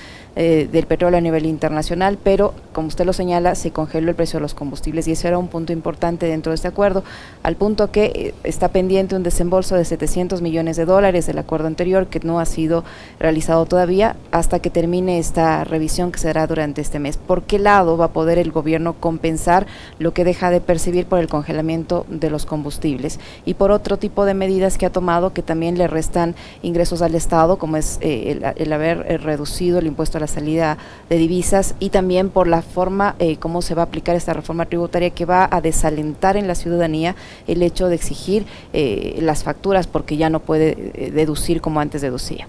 eh, 0.42 0.70
del 0.72 0.88
petróleo 0.88 1.18
a 1.18 1.22
nivel 1.22 1.46
internacional, 1.46 2.18
pero 2.24 2.54
como 2.72 2.88
usted 2.88 3.04
lo 3.04 3.12
señala, 3.12 3.56
se 3.56 3.72
congeló 3.72 4.10
el 4.10 4.16
precio 4.16 4.40
de 4.40 4.44
los 4.44 4.54
combustibles 4.54 5.06
y 5.10 5.12
ese 5.12 5.28
era 5.28 5.38
un 5.38 5.50
punto 5.50 5.74
importante 5.74 6.28
dentro 6.28 6.52
de 6.52 6.56
este 6.56 6.70
acuerdo, 6.70 7.04
al 7.44 7.58
punto 7.58 7.92
que 7.92 8.34
está 8.46 8.70
pendiente 8.70 9.18
un 9.18 9.24
desembolso 9.24 9.76
de 9.76 9.84
700 9.84 10.42
millones 10.42 10.78
de 10.78 10.86
dólares 10.86 11.28
del 11.28 11.40
acuerdo 11.40 11.68
anterior 11.68 12.08
que 12.08 12.22
no 12.22 12.40
ha 12.40 12.46
sido 12.46 12.86
realizado 13.20 13.66
todavía 13.66 14.16
hasta 14.32 14.60
que 14.60 14.70
termine 14.70 15.20
esta 15.20 15.66
revisión 15.66 16.14
que 16.14 16.20
será 16.20 16.48
durante 16.48 16.80
este 16.80 17.00
mes. 17.00 17.18
¿Por 17.18 17.44
qué 17.44 17.60
lado 17.60 17.98
va 17.98 18.06
a 18.06 18.14
poder 18.14 18.38
el 18.38 18.54
gobierno 18.54 18.94
compensar 18.94 19.68
lo 19.98 20.14
que 20.14 20.24
deja 20.24 20.52
de 20.52 20.62
percibir 20.62 21.06
por 21.06 21.20
el 21.20 21.28
congelamiento 21.28 22.06
de 22.08 22.30
los 22.30 22.46
combustibles? 22.46 23.20
Y 23.44 23.56
por 23.56 23.72
otro 23.72 23.98
tipo 23.98 24.24
de 24.24 24.36
medidas 24.36 24.78
que 24.78 24.86
ha 24.86 24.90
tomado 24.90 25.34
que 25.34 25.44
también 25.44 25.78
le 25.78 25.88
restan 25.88 26.34
ingresos 26.62 27.02
al 27.02 27.16
Estado, 27.16 27.58
como 27.58 27.76
es 27.76 27.98
eh, 28.00 28.54
el, 28.56 28.72
haber 28.72 29.06
eh, 29.10 29.18
reducido 29.18 29.80
el 29.80 29.88
impuesto 29.88 30.18
a 30.18 30.22
la 30.22 30.29
salida 30.30 30.78
de 31.10 31.18
divisas 31.18 31.76
y 31.80 31.90
también 31.90 32.30
por 32.30 32.48
la 32.48 32.62
forma 32.62 33.16
eh, 33.20 33.36
cómo 33.38 33.62
se 33.62 33.76
va 33.76 33.82
a 33.82 33.86
aplicar 33.86 34.16
esta 34.16 34.32
reforma 34.32 34.66
tributaria 34.66 35.10
que 35.10 35.26
va 35.26 35.50
a 35.52 35.60
desalentar 35.60 36.38
en 36.38 36.48
la 36.48 36.56
ciudadanía 36.56 37.16
el 37.48 37.62
hecho 37.62 37.88
de 37.88 37.96
exigir 37.96 38.46
las 38.72 39.44
facturas 39.44 39.88
porque 39.88 40.16
ya 40.16 40.30
no 40.30 40.40
puede 40.40 41.12
deducir 41.14 41.60
como 41.62 41.80
antes 41.80 42.02
deducía. 42.02 42.48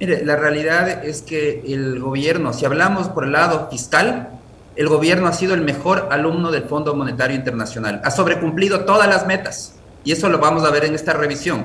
Mire, 0.00 0.24
la 0.24 0.36
realidad 0.36 1.04
es 1.04 1.22
que 1.22 1.62
el 1.66 2.00
gobierno, 2.00 2.52
si 2.52 2.64
hablamos 2.64 3.08
por 3.08 3.24
el 3.24 3.32
lado 3.32 3.68
fiscal, 3.70 4.28
el 4.76 4.88
gobierno 4.88 5.28
ha 5.28 5.32
sido 5.32 5.54
el 5.54 5.60
mejor 5.60 6.08
alumno 6.10 6.50
del 6.50 6.64
Fondo 6.64 6.94
Monetario 6.94 7.36
Internacional. 7.36 8.00
Ha 8.04 8.10
sobrecumplido 8.10 8.84
todas 8.84 9.08
las 9.08 9.26
metas 9.26 9.74
y 10.02 10.12
eso 10.12 10.28
lo 10.28 10.38
vamos 10.38 10.64
a 10.64 10.70
ver 10.70 10.84
en 10.84 10.94
esta 10.94 11.12
revisión. 11.12 11.64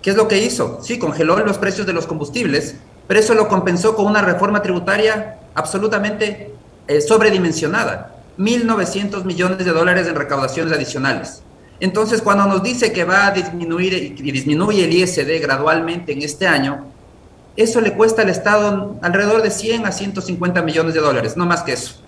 ¿Qué 0.00 0.10
es 0.10 0.16
lo 0.16 0.26
que 0.26 0.38
hizo? 0.38 0.80
Sí, 0.82 0.98
congeló 0.98 1.38
los 1.44 1.58
precios 1.58 1.86
de 1.86 1.92
los 1.92 2.06
combustibles, 2.06 2.76
pero 3.06 3.20
eso 3.20 3.34
lo 3.34 3.48
compensó 3.48 3.94
con 3.94 4.06
una 4.06 4.22
reforma 4.22 4.62
tributaria 4.62 5.38
absolutamente 5.54 6.52
eh, 6.88 7.00
sobredimensionada. 7.00 8.14
1.900 8.38 9.24
millones 9.24 9.58
de 9.58 9.70
dólares 9.70 10.08
en 10.08 10.16
recaudaciones 10.16 10.72
adicionales. 10.72 11.42
Entonces, 11.80 12.22
cuando 12.22 12.46
nos 12.46 12.62
dice 12.62 12.92
que 12.92 13.04
va 13.04 13.26
a 13.26 13.30
disminuir 13.30 13.92
y 13.94 14.32
disminuye 14.32 14.84
el 14.84 14.92
ISD 14.92 15.40
gradualmente 15.40 16.12
en 16.12 16.22
este 16.22 16.46
año, 16.46 16.86
eso 17.56 17.80
le 17.80 17.94
cuesta 17.94 18.22
al 18.22 18.30
Estado 18.30 18.96
alrededor 19.02 19.42
de 19.42 19.50
100 19.50 19.86
a 19.86 19.92
150 19.92 20.62
millones 20.62 20.94
de 20.94 21.00
dólares, 21.00 21.36
no 21.36 21.46
más 21.46 21.62
que 21.62 21.72
eso. 21.72 22.00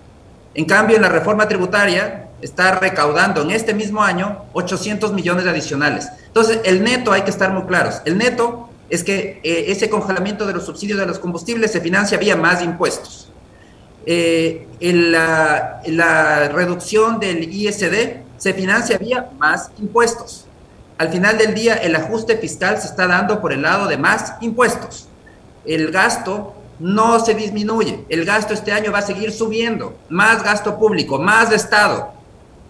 En 0.54 0.64
cambio, 0.64 0.96
en 0.96 1.02
la 1.02 1.08
reforma 1.08 1.46
tributaria 1.46 2.28
está 2.42 2.72
recaudando 2.78 3.42
en 3.42 3.50
este 3.50 3.74
mismo 3.74 4.02
año 4.02 4.44
800 4.54 5.12
millones 5.12 5.46
adicionales. 5.46 6.08
Entonces, 6.26 6.60
el 6.64 6.82
neto 6.82 7.12
hay 7.12 7.22
que 7.22 7.30
estar 7.30 7.52
muy 7.52 7.64
claros. 7.64 8.02
El 8.04 8.18
neto 8.18 8.65
es 8.88 9.02
que 9.02 9.40
eh, 9.42 9.64
ese 9.68 9.90
congelamiento 9.90 10.46
de 10.46 10.52
los 10.52 10.64
subsidios 10.64 10.98
de 10.98 11.06
los 11.06 11.18
combustibles 11.18 11.72
se 11.72 11.80
financia 11.80 12.18
vía 12.18 12.36
más 12.36 12.62
impuestos. 12.62 13.30
Eh, 14.06 14.66
la, 14.80 16.48
reducción 16.52 17.18
del 17.18 17.52
ISD 17.52 18.22
se 18.36 18.54
financia 18.54 18.98
vía 18.98 19.30
más 19.38 19.70
impuestos. 19.78 20.46
Al 20.98 21.10
final 21.10 21.36
del 21.36 21.54
día, 21.54 21.74
el 21.74 21.96
ajuste 21.96 22.36
fiscal 22.38 22.78
se 22.78 22.86
está 22.86 23.06
dando 23.06 23.40
por 23.40 23.52
el 23.52 23.62
lado 23.62 23.88
de 23.88 23.98
más 23.98 24.34
impuestos 24.40 25.08
el 25.66 25.90
gasto 25.90 26.54
no 26.78 27.18
se 27.20 27.34
disminuye. 27.34 28.04
El 28.08 28.24
gasto 28.24 28.54
este 28.54 28.72
año 28.72 28.92
va 28.92 28.98
a 28.98 29.02
seguir 29.02 29.32
subiendo. 29.32 29.96
Más 30.08 30.42
gasto 30.42 30.78
público, 30.78 31.18
más 31.18 31.52
Estado. 31.52 32.12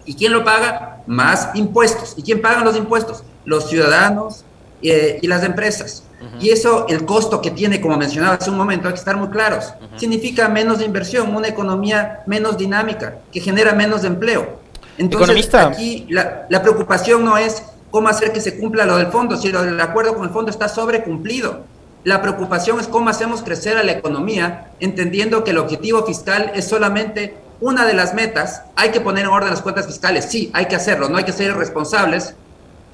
¿Y 0.05 0.15
quién 0.15 0.33
lo 0.33 0.43
paga? 0.43 1.01
Más 1.05 1.49
impuestos. 1.53 2.13
¿Y 2.17 2.23
quién 2.23 2.41
paga 2.41 2.63
los 2.63 2.75
impuestos? 2.75 3.23
Los 3.45 3.69
ciudadanos 3.69 4.43
eh, 4.81 5.19
y 5.21 5.27
las 5.27 5.43
empresas. 5.43 6.03
Y 6.39 6.49
eso, 6.49 6.87
el 6.89 7.05
costo 7.05 7.41
que 7.41 7.51
tiene, 7.51 7.79
como 7.79 7.97
mencionaba 7.97 8.35
hace 8.35 8.49
un 8.49 8.57
momento, 8.57 8.87
hay 8.87 8.93
que 8.93 8.99
estar 8.99 9.17
muy 9.17 9.29
claros. 9.29 9.73
Significa 9.97 10.49
menos 10.49 10.79
de 10.79 10.85
inversión, 10.85 11.35
una 11.35 11.47
economía 11.47 12.21
menos 12.25 12.57
dinámica, 12.57 13.19
que 13.31 13.39
genera 13.39 13.73
menos 13.73 14.03
empleo. 14.03 14.59
Entonces, 14.97 15.53
aquí 15.53 16.07
la, 16.09 16.47
la 16.49 16.61
preocupación 16.61 17.23
no 17.23 17.37
es 17.37 17.63
cómo 17.91 18.09
hacer 18.09 18.31
que 18.31 18.41
se 18.41 18.57
cumpla 18.57 18.85
lo 18.85 18.97
del 18.97 19.07
fondo, 19.07 19.37
sino 19.37 19.61
el 19.61 19.79
acuerdo 19.79 20.15
con 20.15 20.25
el 20.25 20.31
fondo 20.31 20.49
está 20.49 20.67
sobrecumplido. 20.67 21.65
La 22.03 22.21
preocupación 22.21 22.79
es 22.79 22.87
cómo 22.87 23.09
hacemos 23.09 23.41
crecer 23.41 23.77
a 23.77 23.83
la 23.83 23.91
economía, 23.91 24.71
entendiendo 24.79 25.43
que 25.43 25.51
el 25.51 25.57
objetivo 25.57 26.03
fiscal 26.05 26.51
es 26.55 26.67
solamente 26.67 27.35
una 27.59 27.85
de 27.85 27.93
las 27.93 28.13
metas. 28.13 28.61
Hay 28.75 28.89
que 28.91 29.01
poner 29.01 29.25
en 29.25 29.31
orden 29.31 29.49
las 29.49 29.61
cuentas 29.61 29.87
fiscales, 29.87 30.25
sí, 30.25 30.49
hay 30.53 30.65
que 30.65 30.75
hacerlo, 30.75 31.09
no 31.09 31.17
hay 31.17 31.25
que 31.25 31.31
ser 31.33 31.47
irresponsables, 31.51 32.35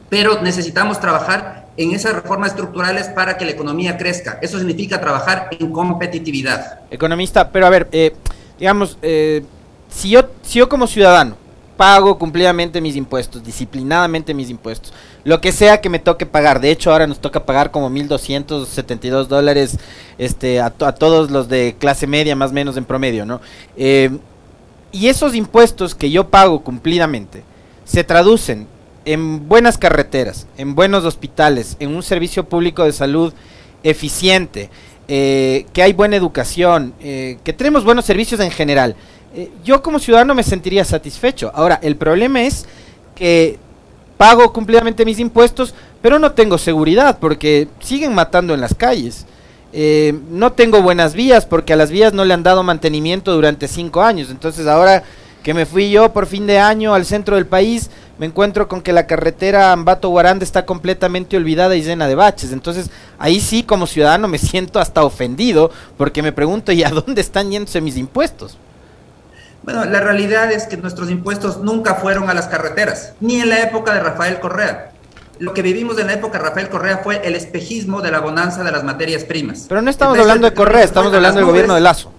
pero 0.09 0.41
necesitamos 0.41 0.99
trabajar 0.99 1.62
en 1.77 1.91
esas 1.91 2.13
reformas 2.13 2.49
estructurales 2.51 3.07
para 3.09 3.37
que 3.37 3.45
la 3.45 3.51
economía 3.51 3.97
crezca. 3.97 4.39
Eso 4.41 4.57
significa 4.57 4.99
trabajar 4.99 5.49
en 5.59 5.71
competitividad. 5.71 6.81
Economista, 6.91 7.49
pero 7.51 7.65
a 7.65 7.69
ver, 7.69 7.87
eh, 7.91 8.13
digamos, 8.59 8.97
eh, 9.01 9.43
si, 9.89 10.09
yo, 10.09 10.29
si 10.43 10.59
yo 10.59 10.69
como 10.69 10.87
ciudadano 10.87 11.35
pago 11.77 12.17
cumplidamente 12.17 12.81
mis 12.81 12.95
impuestos, 12.95 13.43
disciplinadamente 13.43 14.33
mis 14.33 14.49
impuestos. 14.49 14.93
Lo 15.23 15.41
que 15.41 15.51
sea 15.51 15.81
que 15.81 15.89
me 15.89 15.99
toque 15.99 16.25
pagar. 16.25 16.61
De 16.61 16.71
hecho, 16.71 16.91
ahora 16.91 17.07
nos 17.07 17.19
toca 17.19 17.45
pagar 17.45 17.71
como 17.71 17.89
1.272 17.89 19.25
dólares 19.25 19.77
este, 20.17 20.61
a, 20.61 20.69
todos 20.69 21.31
los 21.31 21.49
de 21.49 21.75
clase 21.79 22.07
media, 22.07 22.35
más 22.35 22.51
o 22.51 22.53
menos 22.53 22.77
en 22.77 22.85
promedio, 22.85 23.25
¿no? 23.25 23.41
Eh, 23.75 24.11
y 24.91 25.07
esos 25.07 25.33
impuestos 25.33 25.95
que 25.95 26.11
yo 26.11 26.29
pago 26.29 26.63
cumplidamente 26.63 27.43
se 27.83 28.03
traducen 28.03 28.67
en 29.05 29.47
buenas 29.47 29.77
carreteras, 29.77 30.47
en 30.57 30.75
buenos 30.75 31.05
hospitales, 31.05 31.75
en 31.79 31.95
un 31.95 32.03
servicio 32.03 32.45
público 32.45 32.83
de 32.83 32.93
salud 32.93 33.33
eficiente, 33.83 34.69
eh, 35.07 35.65
que 35.73 35.83
hay 35.83 35.93
buena 35.93 36.15
educación, 36.15 36.93
eh, 37.01 37.37
que 37.43 37.53
tenemos 37.53 37.83
buenos 37.83 38.05
servicios 38.05 38.39
en 38.39 38.51
general. 38.51 38.95
Eh, 39.35 39.51
yo 39.63 39.81
como 39.81 39.99
ciudadano 39.99 40.35
me 40.35 40.43
sentiría 40.43 40.85
satisfecho. 40.85 41.51
Ahora, 41.53 41.79
el 41.81 41.95
problema 41.95 42.43
es 42.43 42.65
que 43.15 43.57
pago 44.17 44.53
cumplidamente 44.53 45.05
mis 45.05 45.19
impuestos, 45.19 45.73
pero 46.01 46.19
no 46.19 46.33
tengo 46.33 46.57
seguridad 46.57 47.17
porque 47.19 47.67
siguen 47.79 48.13
matando 48.13 48.53
en 48.53 48.61
las 48.61 48.75
calles. 48.75 49.25
Eh, 49.75 50.13
no 50.29 50.51
tengo 50.51 50.83
buenas 50.83 51.15
vías 51.15 51.47
porque 51.47 51.73
a 51.73 51.75
las 51.75 51.89
vías 51.89 52.13
no 52.13 52.25
le 52.25 52.35
han 52.35 52.43
dado 52.43 52.61
mantenimiento 52.61 53.33
durante 53.33 53.67
cinco 53.67 54.03
años. 54.03 54.29
Entonces 54.29 54.67
ahora 54.67 55.03
que 55.41 55.53
me 55.53 55.65
fui 55.65 55.89
yo 55.89 56.13
por 56.13 56.27
fin 56.27 56.45
de 56.45 56.59
año 56.59 56.93
al 56.93 57.05
centro 57.05 57.35
del 57.35 57.47
país, 57.47 57.89
me 58.17 58.27
encuentro 58.27 58.67
con 58.67 58.81
que 58.81 58.93
la 58.93 59.07
carretera 59.07 59.71
Ambato-Guaranda 59.71 60.43
está 60.43 60.65
completamente 60.65 61.35
olvidada 61.35 61.75
y 61.75 61.81
llena 61.81 62.07
de 62.07 62.15
baches. 62.15 62.51
Entonces 62.51 62.89
ahí 63.17 63.39
sí 63.39 63.63
como 63.63 63.87
ciudadano 63.87 64.27
me 64.27 64.37
siento 64.39 64.79
hasta 64.79 65.03
ofendido 65.03 65.71
porque 65.97 66.21
me 66.21 66.31
pregunto, 66.31 66.71
¿y 66.71 66.83
a 66.83 66.89
dónde 66.89 67.21
están 67.21 67.51
yéndose 67.51 67.81
mis 67.81 67.97
impuestos? 67.97 68.57
Bueno, 69.63 69.85
la 69.85 70.01
realidad 70.01 70.51
es 70.51 70.67
que 70.67 70.75
nuestros 70.75 71.09
impuestos 71.09 71.59
nunca 71.59 71.95
fueron 71.95 72.29
a 72.29 72.33
las 72.33 72.47
carreteras, 72.47 73.13
ni 73.21 73.39
en 73.39 73.47
la 73.47 73.61
época 73.61 73.93
de 73.93 74.01
Rafael 74.01 74.41
Correa. 74.41 74.91
Lo 75.39 75.53
que 75.53 75.61
vivimos 75.61 75.97
en 75.99 76.07
la 76.07 76.13
época 76.13 76.37
de 76.37 76.43
Rafael 76.43 76.69
Correa 76.69 76.97
fue 76.97 77.25
el 77.25 77.35
espejismo 77.35 78.01
de 78.01 78.11
la 78.11 78.19
bonanza 78.19 78.63
de 78.63 78.71
las 78.71 78.83
materias 78.83 79.23
primas. 79.23 79.65
Pero 79.69 79.81
no 79.81 79.89
estamos 79.89 80.19
hablando 80.19 80.49
de 80.49 80.53
Correa, 80.53 80.83
estamos 80.83 81.13
hablando 81.13 81.37
del 81.37 81.47
gobierno 81.47 81.75
de 81.75 81.81
Lazo. 81.81 82.11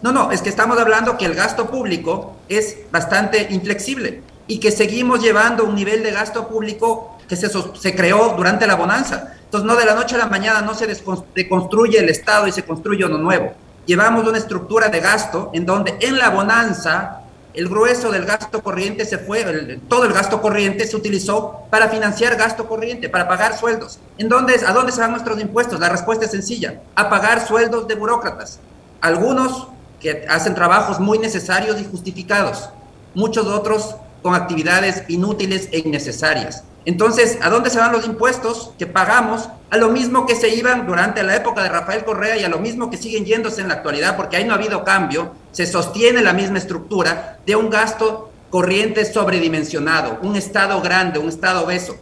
No, 0.00 0.12
no, 0.12 0.30
es 0.30 0.42
que 0.42 0.48
estamos 0.48 0.78
hablando 0.78 1.18
que 1.18 1.26
el 1.26 1.34
gasto 1.34 1.68
público 1.68 2.36
es 2.48 2.78
bastante 2.92 3.48
inflexible 3.50 4.22
y 4.50 4.58
que 4.58 4.70
seguimos 4.70 5.22
llevando 5.22 5.64
un 5.64 5.74
nivel 5.74 6.02
de 6.02 6.10
gasto 6.10 6.48
público 6.48 7.16
que 7.28 7.36
se, 7.36 7.48
se 7.48 7.94
creó 7.94 8.34
durante 8.36 8.66
la 8.66 8.74
bonanza. 8.74 9.34
Entonces, 9.44 9.66
no 9.66 9.76
de 9.76 9.86
la 9.86 9.94
noche 9.94 10.16
a 10.16 10.18
la 10.18 10.26
mañana 10.26 10.60
no 10.60 10.74
se 10.74 10.86
deconstruye 11.34 11.98
el 11.98 12.08
Estado 12.08 12.46
y 12.46 12.52
se 12.52 12.64
construye 12.64 13.04
uno 13.04 13.18
nuevo 13.18 13.54
llevamos 13.90 14.24
una 14.24 14.38
estructura 14.38 14.88
de 14.88 15.00
gasto 15.00 15.50
en 15.52 15.66
donde 15.66 15.96
en 16.00 16.16
la 16.16 16.30
bonanza 16.30 17.22
el 17.54 17.68
grueso 17.68 18.12
del 18.12 18.24
gasto 18.24 18.62
corriente 18.62 19.04
se 19.04 19.18
fue, 19.18 19.44
todo 19.88 20.04
el 20.04 20.12
gasto 20.12 20.40
corriente 20.40 20.86
se 20.86 20.94
utilizó 20.94 21.62
para 21.70 21.88
financiar 21.88 22.36
gasto 22.36 22.68
corriente, 22.68 23.08
para 23.08 23.26
pagar 23.26 23.58
sueldos. 23.58 23.98
¿En 24.18 24.28
dónde, 24.28 24.54
¿A 24.64 24.72
dónde 24.72 24.92
se 24.92 25.00
van 25.00 25.10
nuestros 25.10 25.40
impuestos? 25.40 25.80
La 25.80 25.88
respuesta 25.88 26.26
es 26.26 26.30
sencilla, 26.30 26.80
a 26.94 27.10
pagar 27.10 27.44
sueldos 27.44 27.88
de 27.88 27.96
burócratas. 27.96 28.60
Algunos 29.00 29.66
que 29.98 30.24
hacen 30.28 30.54
trabajos 30.54 31.00
muy 31.00 31.18
necesarios 31.18 31.80
y 31.80 31.84
justificados, 31.84 32.70
muchos 33.14 33.48
otros 33.48 33.96
con 34.22 34.34
actividades 34.34 35.04
inútiles 35.08 35.68
e 35.72 35.78
innecesarias. 35.78 36.64
Entonces, 36.86 37.38
¿a 37.42 37.50
dónde 37.50 37.68
se 37.68 37.78
van 37.78 37.92
los 37.92 38.06
impuestos 38.06 38.72
que 38.78 38.86
pagamos? 38.86 39.48
A 39.70 39.76
lo 39.76 39.90
mismo 39.90 40.26
que 40.26 40.34
se 40.34 40.48
iban 40.54 40.86
durante 40.86 41.22
la 41.22 41.36
época 41.36 41.62
de 41.62 41.68
Rafael 41.68 42.04
Correa 42.04 42.36
y 42.38 42.44
a 42.44 42.48
lo 42.48 42.58
mismo 42.58 42.90
que 42.90 42.96
siguen 42.96 43.26
yéndose 43.26 43.60
en 43.60 43.68
la 43.68 43.74
actualidad, 43.74 44.16
porque 44.16 44.36
ahí 44.36 44.44
no 44.44 44.54
ha 44.54 44.56
habido 44.56 44.82
cambio, 44.82 45.32
se 45.52 45.66
sostiene 45.66 46.22
la 46.22 46.32
misma 46.32 46.58
estructura 46.58 47.38
de 47.44 47.54
un 47.54 47.68
gasto 47.68 48.30
corriente 48.48 49.04
sobredimensionado, 49.04 50.18
un 50.22 50.36
Estado 50.36 50.80
grande, 50.80 51.18
un 51.18 51.28
Estado 51.28 51.64
obeso. 51.64 51.96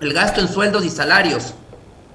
El 0.00 0.12
gasto 0.12 0.40
en 0.40 0.48
sueldos 0.48 0.84
y 0.84 0.90
salarios 0.90 1.54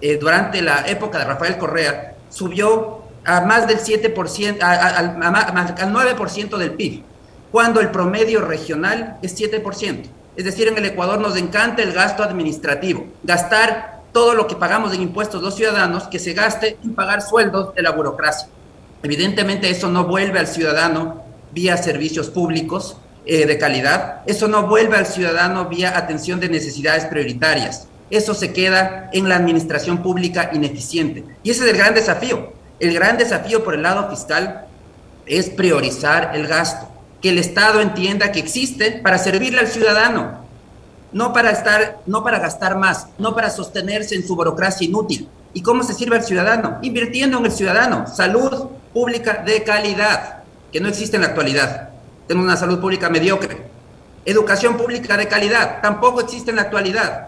eh, 0.02 0.18
durante 0.18 0.62
la 0.62 0.86
época 0.88 1.18
de 1.18 1.26
Rafael 1.26 1.58
Correa 1.58 2.16
subió 2.30 3.02
a 3.26 3.42
más 3.42 3.68
del 3.68 3.80
7%, 3.80 4.62
al 4.62 5.94
9% 5.94 6.58
del 6.58 6.74
PIB, 6.74 7.04
cuando 7.52 7.82
el 7.82 7.92
promedio 7.92 8.42
regional 8.42 9.18
es 9.22 9.38
7%. 9.38 10.04
Es 10.36 10.46
decir, 10.46 10.68
en 10.68 10.78
el 10.78 10.86
Ecuador 10.86 11.20
nos 11.20 11.36
encanta 11.36 11.84
el 11.84 11.92
gasto 11.92 12.24
administrativo, 12.24 13.06
gastar 13.24 14.02
todo 14.14 14.34
lo 14.34 14.48
que 14.48 14.56
pagamos 14.56 14.94
en 14.94 15.02
impuestos 15.02 15.42
los 15.42 15.56
ciudadanos, 15.56 16.08
que 16.08 16.20
se 16.20 16.34
gaste 16.34 16.78
en 16.84 16.96
pagar 16.96 17.22
sueldos 17.22 17.76
de 17.76 17.82
la 17.82 17.92
burocracia. 17.92 18.48
Evidentemente 19.04 19.70
eso 19.70 19.90
no 19.90 20.06
vuelve 20.06 20.40
al 20.40 20.48
ciudadano 20.48 21.24
vía 21.52 21.76
servicios 21.78 22.30
públicos 22.30 22.98
eh, 23.26 23.46
de 23.46 23.58
calidad, 23.58 24.22
eso 24.26 24.48
no 24.48 24.68
vuelve 24.68 24.98
al 24.98 25.06
ciudadano 25.06 25.68
vía 25.68 25.98
atención 25.98 26.40
de 26.40 26.50
necesidades 26.50 27.06
prioritarias, 27.06 27.88
eso 28.10 28.34
se 28.34 28.52
queda 28.52 29.10
en 29.14 29.30
la 29.30 29.36
administración 29.38 30.04
pública 30.04 30.50
ineficiente. 30.54 31.24
Y 31.44 31.52
ese 31.52 31.64
es 31.64 31.72
el 31.72 31.78
gran 31.78 31.94
desafío. 31.94 32.52
El 32.80 32.94
gran 32.94 33.18
desafío 33.18 33.64
por 33.64 33.76
el 33.76 33.84
lado 33.84 34.10
fiscal 34.10 34.66
es 35.26 35.50
priorizar 35.50 36.32
el 36.36 36.48
gasto, 36.48 36.90
que 37.22 37.30
el 37.30 37.38
Estado 37.38 37.82
entienda 37.82 38.32
que 38.32 38.40
existe 38.40 38.92
para 38.92 39.18
servirle 39.18 39.60
al 39.60 39.68
ciudadano, 39.68 40.42
no 41.12 41.34
para 41.34 41.52
estar, 41.52 42.00
no 42.06 42.24
para 42.24 42.40
gastar 42.40 42.78
más, 42.78 43.08
no 43.18 43.36
para 43.36 43.50
sostenerse 43.50 44.16
en 44.16 44.26
su 44.26 44.36
burocracia 44.36 44.88
inútil. 44.88 45.30
¿Y 45.54 45.62
cómo 45.62 45.84
se 45.84 45.94
sirve 45.94 46.16
al 46.16 46.24
ciudadano? 46.24 46.80
Invirtiendo 46.82 47.38
en 47.38 47.46
el 47.46 47.52
ciudadano, 47.52 48.08
salud 48.08 48.70
pública 48.94 49.44
de 49.46 49.64
calidad, 49.64 50.44
que 50.72 50.80
no 50.80 50.88
existe 50.88 51.18
en 51.18 51.24
la 51.24 51.30
actualidad. 51.30 51.90
Tenemos 52.28 52.46
una 52.46 52.58
salud 52.58 52.80
pública 52.80 53.10
mediocre. 53.10 53.70
Educación 54.24 54.78
pública 54.78 55.18
de 55.18 55.28
calidad, 55.28 55.82
tampoco 55.82 56.22
existe 56.22 56.52
en 56.52 56.56
la 56.56 56.64
actualidad. 56.64 57.28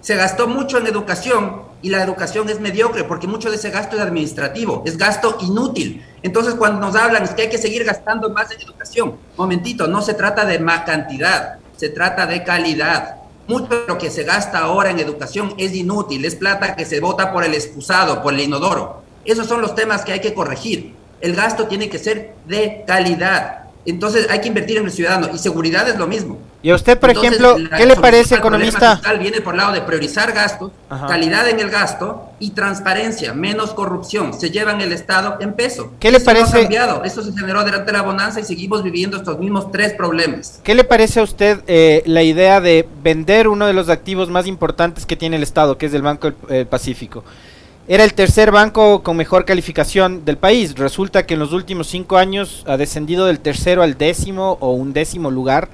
Se 0.00 0.14
gastó 0.14 0.46
mucho 0.46 0.78
en 0.78 0.86
educación 0.86 1.62
y 1.86 1.88
la 1.88 2.02
educación 2.02 2.48
es 2.48 2.58
mediocre 2.58 3.04
porque 3.04 3.28
mucho 3.28 3.48
de 3.48 3.54
ese 3.54 3.70
gasto 3.70 3.94
es 3.94 4.02
administrativo, 4.02 4.82
es 4.84 4.98
gasto 4.98 5.38
inútil. 5.40 6.04
Entonces 6.20 6.56
cuando 6.56 6.80
nos 6.80 6.96
hablan 6.96 7.22
es 7.22 7.30
que 7.30 7.42
hay 7.42 7.48
que 7.48 7.58
seguir 7.58 7.84
gastando 7.84 8.28
más 8.30 8.50
en 8.50 8.60
educación, 8.60 9.14
momentito, 9.36 9.86
no 9.86 10.02
se 10.02 10.14
trata 10.14 10.44
de 10.44 10.58
más 10.58 10.80
cantidad, 10.80 11.60
se 11.76 11.90
trata 11.90 12.26
de 12.26 12.42
calidad. 12.42 13.18
Mucho 13.46 13.68
de 13.68 13.84
lo 13.86 13.98
que 13.98 14.10
se 14.10 14.24
gasta 14.24 14.58
ahora 14.58 14.90
en 14.90 14.98
educación 14.98 15.54
es 15.58 15.76
inútil, 15.76 16.24
es 16.24 16.34
plata 16.34 16.74
que 16.74 16.84
se 16.84 16.98
vota 16.98 17.32
por 17.32 17.44
el 17.44 17.54
excusado, 17.54 18.20
por 18.20 18.34
el 18.34 18.40
inodoro. 18.40 19.04
Esos 19.24 19.46
son 19.46 19.60
los 19.60 19.76
temas 19.76 20.04
que 20.04 20.10
hay 20.10 20.20
que 20.20 20.34
corregir. 20.34 20.96
El 21.20 21.36
gasto 21.36 21.68
tiene 21.68 21.88
que 21.88 22.00
ser 22.00 22.34
de 22.48 22.82
calidad. 22.84 23.65
Entonces 23.86 24.26
hay 24.30 24.40
que 24.40 24.48
invertir 24.48 24.78
en 24.78 24.84
el 24.84 24.90
ciudadano 24.90 25.28
y 25.32 25.38
seguridad 25.38 25.88
es 25.88 25.96
lo 25.96 26.06
mismo. 26.06 26.38
Y 26.62 26.70
a 26.70 26.74
usted, 26.74 26.98
por 26.98 27.10
ejemplo, 27.10 27.56
¿qué 27.76 27.86
le 27.86 27.94
parece, 27.94 28.34
economista? 28.34 29.00
Viene 29.20 29.40
por 29.40 29.54
el 29.54 29.58
lado 29.58 29.72
de 29.72 29.82
priorizar 29.82 30.32
gastos, 30.32 30.72
calidad 30.88 31.48
en 31.48 31.60
el 31.60 31.70
gasto 31.70 32.30
y 32.40 32.50
transparencia, 32.50 33.32
menos 33.32 33.72
corrupción. 33.72 34.34
Se 34.34 34.50
llevan 34.50 34.80
el 34.80 34.92
Estado 34.92 35.36
en 35.40 35.52
peso. 35.52 35.92
¿Qué 36.00 36.10
le 36.10 36.18
parece? 36.18 36.52
No 36.52 36.58
ha 36.58 36.62
cambiado. 36.62 37.04
Eso 37.04 37.22
se 37.22 37.32
generó 37.32 37.62
durante 37.62 37.92
la 37.92 38.02
bonanza 38.02 38.40
y 38.40 38.44
seguimos 38.44 38.82
viviendo 38.82 39.16
estos 39.16 39.38
mismos 39.38 39.70
tres 39.70 39.92
problemas. 39.92 40.60
¿Qué 40.64 40.74
le 40.74 40.82
parece 40.82 41.20
a 41.20 41.22
usted 41.22 41.60
eh, 41.68 42.02
la 42.06 42.24
idea 42.24 42.60
de 42.60 42.88
vender 43.02 43.46
uno 43.46 43.66
de 43.66 43.72
los 43.72 43.88
activos 43.88 44.28
más 44.28 44.48
importantes 44.48 45.06
que 45.06 45.14
tiene 45.14 45.36
el 45.36 45.44
Estado, 45.44 45.78
que 45.78 45.86
es 45.86 45.94
el 45.94 46.02
Banco 46.02 46.32
del 46.48 46.66
Pacífico? 46.66 47.22
Era 47.88 48.02
el 48.02 48.14
tercer 48.14 48.50
banco 48.50 49.02
con 49.04 49.16
mejor 49.16 49.44
calificación 49.44 50.24
del 50.24 50.38
país. 50.38 50.74
Resulta 50.76 51.24
que 51.24 51.34
en 51.34 51.40
los 51.40 51.52
últimos 51.52 51.86
cinco 51.86 52.16
años 52.16 52.64
ha 52.66 52.76
descendido 52.76 53.26
del 53.26 53.38
tercero 53.38 53.82
al 53.82 53.96
décimo 53.96 54.58
o 54.60 54.72
un 54.72 54.92
décimo 54.92 55.30
lugar. 55.30 55.68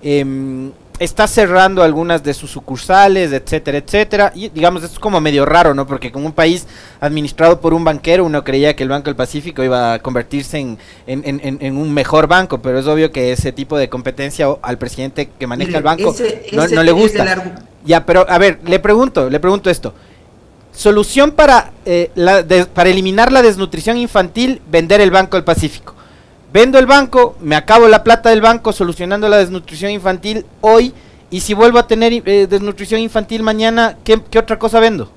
Em, 0.00 0.70
está 1.00 1.26
cerrando 1.26 1.82
algunas 1.82 2.22
de 2.22 2.32
sus 2.32 2.52
sucursales, 2.52 3.32
etcétera, 3.32 3.78
etcétera. 3.78 4.32
Y 4.36 4.50
digamos, 4.50 4.84
esto 4.84 4.94
es 4.94 5.00
como 5.00 5.20
medio 5.20 5.44
raro, 5.44 5.74
¿no? 5.74 5.84
Porque 5.84 6.12
con 6.12 6.24
un 6.24 6.32
país 6.32 6.66
administrado 7.00 7.60
por 7.60 7.74
un 7.74 7.82
banquero, 7.82 8.24
uno 8.24 8.44
creía 8.44 8.76
que 8.76 8.84
el 8.84 8.88
Banco 8.88 9.06
del 9.06 9.16
Pacífico 9.16 9.64
iba 9.64 9.94
a 9.94 9.98
convertirse 9.98 10.58
en, 10.58 10.78
en, 11.06 11.76
un 11.76 11.92
mejor 11.92 12.28
banco, 12.28 12.62
pero 12.62 12.78
es 12.78 12.86
obvio 12.86 13.10
que 13.10 13.32
ese 13.32 13.50
tipo 13.50 13.76
de 13.76 13.88
competencia 13.88 14.46
al 14.62 14.78
presidente 14.78 15.28
que 15.36 15.46
maneja 15.48 15.78
el 15.78 15.84
banco 15.84 16.14
no, 16.52 16.82
le 16.84 16.92
gusta. 16.92 17.64
Ya, 17.84 18.04
pero 18.04 18.26
a 18.28 18.38
ver, 18.38 18.60
le 18.64 18.78
pregunto, 18.78 19.28
le 19.30 19.40
pregunto 19.40 19.70
esto. 19.70 19.94
Solución 20.78 21.32
para, 21.32 21.72
eh, 21.84 22.12
para 22.72 22.88
eliminar 22.88 23.32
la 23.32 23.42
desnutrición 23.42 23.96
infantil, 23.96 24.62
vender 24.70 25.00
el 25.00 25.10
Banco 25.10 25.36
del 25.36 25.42
Pacífico. 25.42 25.92
Vendo 26.52 26.78
el 26.78 26.86
banco, 26.86 27.36
me 27.40 27.56
acabo 27.56 27.88
la 27.88 28.04
plata 28.04 28.30
del 28.30 28.40
banco 28.40 28.72
solucionando 28.72 29.28
la 29.28 29.38
desnutrición 29.38 29.90
infantil 29.90 30.46
hoy 30.60 30.94
y 31.30 31.40
si 31.40 31.52
vuelvo 31.52 31.80
a 31.80 31.88
tener 31.88 32.12
eh, 32.12 32.46
desnutrición 32.46 33.00
infantil 33.00 33.42
mañana, 33.42 33.98
¿qué, 34.04 34.22
otra 34.38 34.56
cosa 34.56 34.78
vendo? 34.78 35.10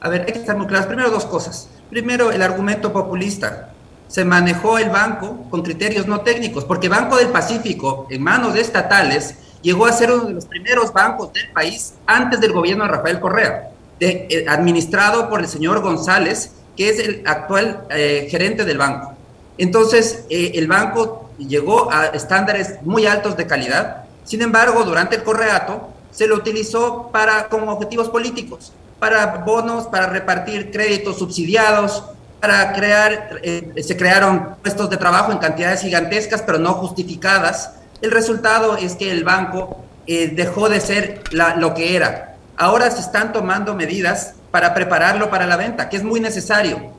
A 0.00 0.08
ver, 0.08 0.22
hay 0.22 0.32
que 0.32 0.40
estar 0.40 0.56
muy 0.56 0.66
claros. 0.66 0.88
Primero 0.88 1.08
dos 1.08 1.24
cosas. 1.24 1.68
Primero, 1.88 2.32
el 2.32 2.42
argumento 2.42 2.92
populista. 2.92 3.70
Se 4.08 4.24
manejó 4.24 4.78
el 4.78 4.90
banco 4.90 5.46
con 5.48 5.62
criterios 5.62 6.08
no 6.08 6.22
técnicos, 6.22 6.64
porque 6.64 6.88
Banco 6.88 7.18
del 7.18 7.28
Pacífico, 7.28 8.08
en 8.10 8.20
manos 8.20 8.54
de 8.54 8.62
estatales, 8.62 9.36
llegó 9.62 9.86
a 9.86 9.92
ser 9.92 10.10
uno 10.10 10.24
de 10.24 10.34
los 10.34 10.46
primeros 10.46 10.92
bancos 10.92 11.32
del 11.32 11.52
país 11.52 11.94
antes 12.04 12.40
del 12.40 12.52
gobierno 12.52 12.82
de 12.82 12.90
Rafael 12.90 13.20
Correa. 13.20 13.71
Eh, 14.04 14.44
administrado 14.48 15.30
por 15.30 15.38
el 15.38 15.46
señor 15.46 15.80
González, 15.80 16.50
que 16.76 16.88
es 16.88 16.98
el 16.98 17.22
actual 17.24 17.86
eh, 17.88 18.26
gerente 18.28 18.64
del 18.64 18.76
banco. 18.76 19.14
Entonces, 19.58 20.24
eh, 20.28 20.50
el 20.56 20.66
banco 20.66 21.30
llegó 21.38 21.92
a 21.92 22.06
estándares 22.06 22.82
muy 22.82 23.06
altos 23.06 23.36
de 23.36 23.46
calidad. 23.46 24.06
Sin 24.24 24.42
embargo, 24.42 24.82
durante 24.82 25.14
el 25.14 25.22
correato 25.22 25.90
se 26.10 26.26
lo 26.26 26.34
utilizó 26.34 27.10
para 27.12 27.48
como 27.48 27.70
objetivos 27.70 28.08
políticos, 28.08 28.72
para 28.98 29.24
bonos, 29.46 29.86
para 29.86 30.08
repartir 30.08 30.72
créditos 30.72 31.18
subsidiados, 31.20 32.02
para 32.40 32.72
crear, 32.72 33.40
se 33.80 33.96
crearon 33.96 34.56
puestos 34.62 34.90
de 34.90 34.96
trabajo 34.96 35.30
en 35.30 35.38
cantidades 35.38 35.82
gigantescas, 35.82 36.42
pero 36.42 36.58
no 36.58 36.72
justificadas. 36.74 37.74
El 38.00 38.10
resultado 38.10 38.76
es 38.76 38.96
que 38.96 39.12
el 39.12 39.22
banco 39.22 39.84
dejó 40.06 40.68
de 40.68 40.80
ser 40.80 41.22
lo 41.30 41.72
que 41.74 41.94
era, 41.94 42.31
ahora 42.56 42.90
se 42.90 43.00
están 43.00 43.32
tomando 43.32 43.74
medidas 43.74 44.34
para 44.50 44.74
prepararlo 44.74 45.30
para 45.30 45.46
la 45.46 45.56
venta, 45.56 45.88
que 45.88 45.96
es 45.96 46.04
muy 46.04 46.20
necesario. 46.20 46.92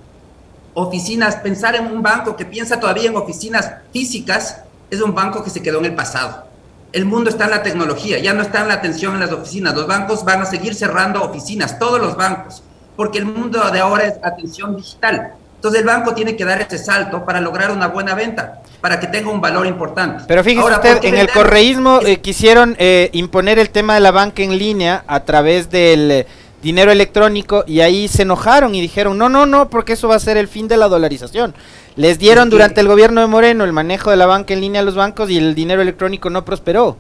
Oficinas, 0.74 1.36
pensar 1.38 1.76
en 1.76 1.86
un 1.86 2.02
banco 2.02 2.36
que 2.36 2.46
piensa 2.46 2.80
todavía 2.80 3.10
en 3.10 3.16
oficinas 3.16 3.72
físicas, 3.92 4.62
es 4.90 5.02
un 5.02 5.14
banco 5.14 5.44
que 5.44 5.50
se 5.50 5.62
quedó 5.62 5.80
en 5.80 5.86
el 5.86 5.96
pasado. 5.96 6.48
El 6.92 7.06
mundo 7.06 7.30
está 7.30 7.46
en 7.46 7.52
la 7.52 7.64
tecnología, 7.64 8.20
ya 8.20 8.34
no 8.34 8.42
está 8.42 8.62
en 8.62 8.68
la 8.68 8.76
atención 8.76 9.14
en 9.14 9.22
las 9.22 9.32
oficinas. 9.32 9.74
Los 9.74 9.88
bancos 9.88 10.24
van 10.26 10.42
a 10.42 10.46
seguir 10.46 10.76
cerrando 10.76 11.24
oficinas, 11.24 11.80
todos 11.80 12.00
los 12.00 12.16
bancos, 12.16 12.64
porque 12.96 13.20
el 13.20 13.26
mundo 13.26 13.60
de 13.72 13.80
ahora 13.80 14.06
es 14.06 14.16
atención 14.24 14.76
digital. 14.76 15.34
Entonces 15.64 15.80
el 15.80 15.88
banco 15.88 16.14
tiene 16.14 16.36
que 16.36 16.44
dar 16.44 16.62
ese 16.62 16.78
salto 16.78 17.24
para 17.24 17.40
lograr 17.40 17.72
una 17.72 17.88
buena 17.88 18.16
venta, 18.16 18.62
para 18.82 19.00
que 19.00 19.08
tenga 19.08 19.32
un 19.32 19.40
valor 19.40 19.66
importante. 19.66 20.26
Pero 20.28 20.44
fíjese 20.44 20.70
usted, 20.70 21.06
en 21.06 21.16
el 21.16 21.30
correísmo 21.32 22.02
eh, 22.06 22.20
quisieron 22.20 22.76
eh, 22.80 23.10
imponer 23.14 23.58
el 23.60 23.70
tema 23.70 23.94
de 23.94 24.02
la 24.02 24.12
banca 24.12 24.44
en 24.44 24.58
línea 24.58 25.06
a 25.08 25.22
través 25.22 25.70
del 25.70 26.12
eh, 26.12 26.28
dinero 26.62 26.92
electrónico 26.92 27.64
y 27.66 27.80
ahí 27.80 28.10
se 28.10 28.24
enojaron 28.24 28.76
y 28.76 28.82
dijeron, 28.82 29.18
no, 29.18 29.30
no, 29.30 29.46
no, 29.46 29.70
porque 29.70 29.94
eso 29.94 30.10
va 30.10 30.16
a 30.16 30.20
ser 30.20 30.36
el 30.36 30.50
fin 30.50 30.68
de 30.68 30.76
la 30.76 30.90
dolarización. 30.90 31.56
Les 31.96 32.20
dieron 32.20 32.50
durante 32.50 32.82
el 32.82 32.90
gobierno 32.90 33.22
de 33.22 33.28
Moreno 33.28 33.64
el 33.64 33.72
manejo 33.72 34.12
de 34.12 34.18
la 34.18 34.26
banca 34.26 34.54
en 34.54 34.60
línea 34.60 34.82
a 34.82 34.84
los 34.84 34.96
bancos 34.96 35.30
y 35.30 35.38
el 35.38 35.56
dinero 35.56 35.82
electrónico 35.82 36.30
no 36.30 36.44
prosperó. 36.44 36.98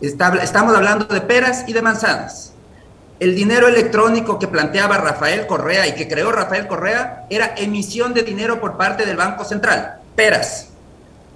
estamos 0.00 0.74
hablando 0.74 1.04
de 1.04 1.20
peras 1.20 1.68
y 1.68 1.72
de 1.72 1.82
manzanas. 1.82 2.55
El 3.18 3.34
dinero 3.34 3.66
electrónico 3.66 4.38
que 4.38 4.46
planteaba 4.46 4.98
Rafael 4.98 5.46
Correa 5.46 5.86
y 5.86 5.94
que 5.94 6.06
creó 6.06 6.32
Rafael 6.32 6.66
Correa 6.66 7.24
era 7.30 7.54
emisión 7.56 8.12
de 8.12 8.22
dinero 8.22 8.60
por 8.60 8.76
parte 8.76 9.06
del 9.06 9.16
Banco 9.16 9.44
Central, 9.44 10.00
peras. 10.14 10.68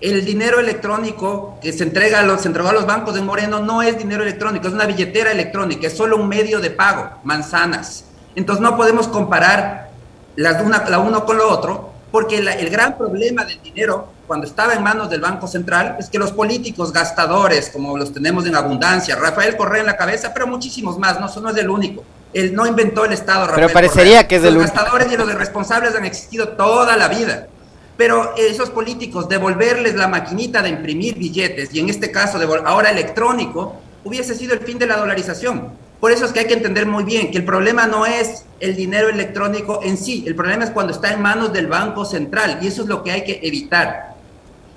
El 0.02 0.24
dinero 0.26 0.60
electrónico 0.60 1.58
que 1.62 1.72
se 1.72 1.84
entrega 1.84 2.20
a 2.20 2.22
los, 2.22 2.44
a 2.44 2.72
los 2.72 2.86
bancos 2.86 3.14
de 3.14 3.22
Moreno 3.22 3.60
no 3.60 3.80
es 3.80 3.96
dinero 3.96 4.22
electrónico, 4.22 4.68
es 4.68 4.74
una 4.74 4.84
billetera 4.84 5.32
electrónica, 5.32 5.86
es 5.86 5.96
solo 5.96 6.18
un 6.18 6.28
medio 6.28 6.60
de 6.60 6.70
pago, 6.70 7.18
manzanas. 7.24 8.04
Entonces 8.34 8.62
no 8.62 8.76
podemos 8.76 9.08
comparar 9.08 9.88
las 10.36 10.62
una, 10.62 10.88
la 10.88 10.98
uno 10.98 11.24
con 11.24 11.38
lo 11.38 11.48
otro, 11.48 11.89
porque 12.11 12.38
el 12.38 12.70
gran 12.70 12.99
problema 12.99 13.44
del 13.44 13.62
dinero 13.62 14.09
cuando 14.27 14.46
estaba 14.46 14.75
en 14.75 14.83
manos 14.85 15.11
del 15.11 15.20
Banco 15.20 15.49
Central 15.49 15.96
es 15.99 16.09
que 16.09 16.16
los 16.18 16.31
políticos 16.31 16.92
gastadores, 16.92 17.70
como 17.70 17.99
los 17.99 18.12
tenemos 18.12 18.46
en 18.46 18.55
abundancia, 18.55 19.16
Rafael 19.16 19.57
Correa 19.57 19.81
en 19.81 19.87
la 19.87 19.96
cabeza, 19.96 20.33
pero 20.33 20.46
muchísimos 20.46 20.99
más, 20.99 21.18
no, 21.18 21.27
eso 21.27 21.40
no 21.40 21.51
es 21.51 21.57
el 21.57 21.68
único. 21.68 22.05
Él 22.33 22.55
no 22.55 22.64
inventó 22.64 23.05
el 23.05 23.12
Estado. 23.12 23.46
Rafael 23.46 23.66
pero 23.66 23.73
parecería 23.73 24.29
que 24.29 24.37
es 24.37 24.42
el 24.44 24.57
único. 24.57 24.62
Los 24.62 24.73
gastadores 24.73 25.12
y 25.12 25.16
los 25.16 25.35
responsables 25.35 25.96
han 25.96 26.05
existido 26.05 26.51
toda 26.51 26.96
la 26.96 27.09
vida. 27.09 27.49
Pero 27.96 28.35
esos 28.37 28.70
políticos, 28.70 29.29
devolverles 29.29 29.96
la 29.96 30.07
maquinita 30.07 30.62
de 30.62 30.68
imprimir 30.68 31.16
billetes, 31.16 31.75
y 31.75 31.81
en 31.81 31.90
este 31.90 32.12
caso 32.12 32.38
ahora 32.64 32.90
electrónico, 32.90 33.81
hubiese 34.05 34.35
sido 34.37 34.55
el 34.55 34.61
fin 34.61 34.79
de 34.79 34.87
la 34.87 34.96
dolarización. 34.96 35.73
Por 36.00 36.12
eso 36.12 36.24
es 36.24 36.32
que 36.32 36.40
hay 36.40 36.46
que 36.46 36.54
entender 36.54 36.86
muy 36.86 37.04
bien 37.04 37.30
que 37.30 37.38
el 37.38 37.44
problema 37.44 37.86
no 37.86 38.06
es 38.06 38.44
el 38.58 38.74
dinero 38.74 39.10
electrónico 39.10 39.80
en 39.82 39.98
sí, 39.98 40.24
el 40.26 40.34
problema 40.34 40.64
es 40.64 40.70
cuando 40.70 40.92
está 40.92 41.12
en 41.12 41.20
manos 41.20 41.52
del 41.52 41.66
Banco 41.66 42.04
Central, 42.06 42.58
y 42.62 42.68
eso 42.68 42.82
es 42.82 42.88
lo 42.88 43.02
que 43.02 43.12
hay 43.12 43.24
que 43.24 43.40
evitar. 43.42 44.14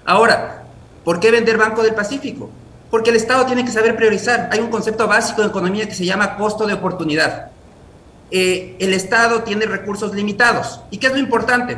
Ahora, 0.06 0.64
¿por 1.06 1.22
qué 1.22 1.32
vender 1.32 1.58
Banco 1.58 1.82
del 1.82 1.96
Pacífico? 1.96 2.50
Porque 2.92 3.10
el 3.10 3.16
Estado 3.16 3.46
tiene 3.46 3.64
que 3.64 3.72
saber 3.72 3.96
priorizar. 3.96 4.50
Hay 4.52 4.60
un 4.60 4.70
concepto 4.70 5.08
básico 5.08 5.42
de 5.42 5.48
economía 5.48 5.88
que 5.88 5.96
se 5.96 6.06
llama 6.06 6.36
costo 6.36 6.68
de 6.68 6.74
oportunidad. 6.74 7.52
eh, 8.32 8.76
el 8.80 8.94
Estado 8.94 9.44
tiene 9.44 9.68
recursos 9.68 10.14
limitados. 10.16 10.82
¿Y 10.90 10.98
qué 10.98 11.08
es 11.08 11.14
lo 11.14 11.20
importante? 11.20 11.78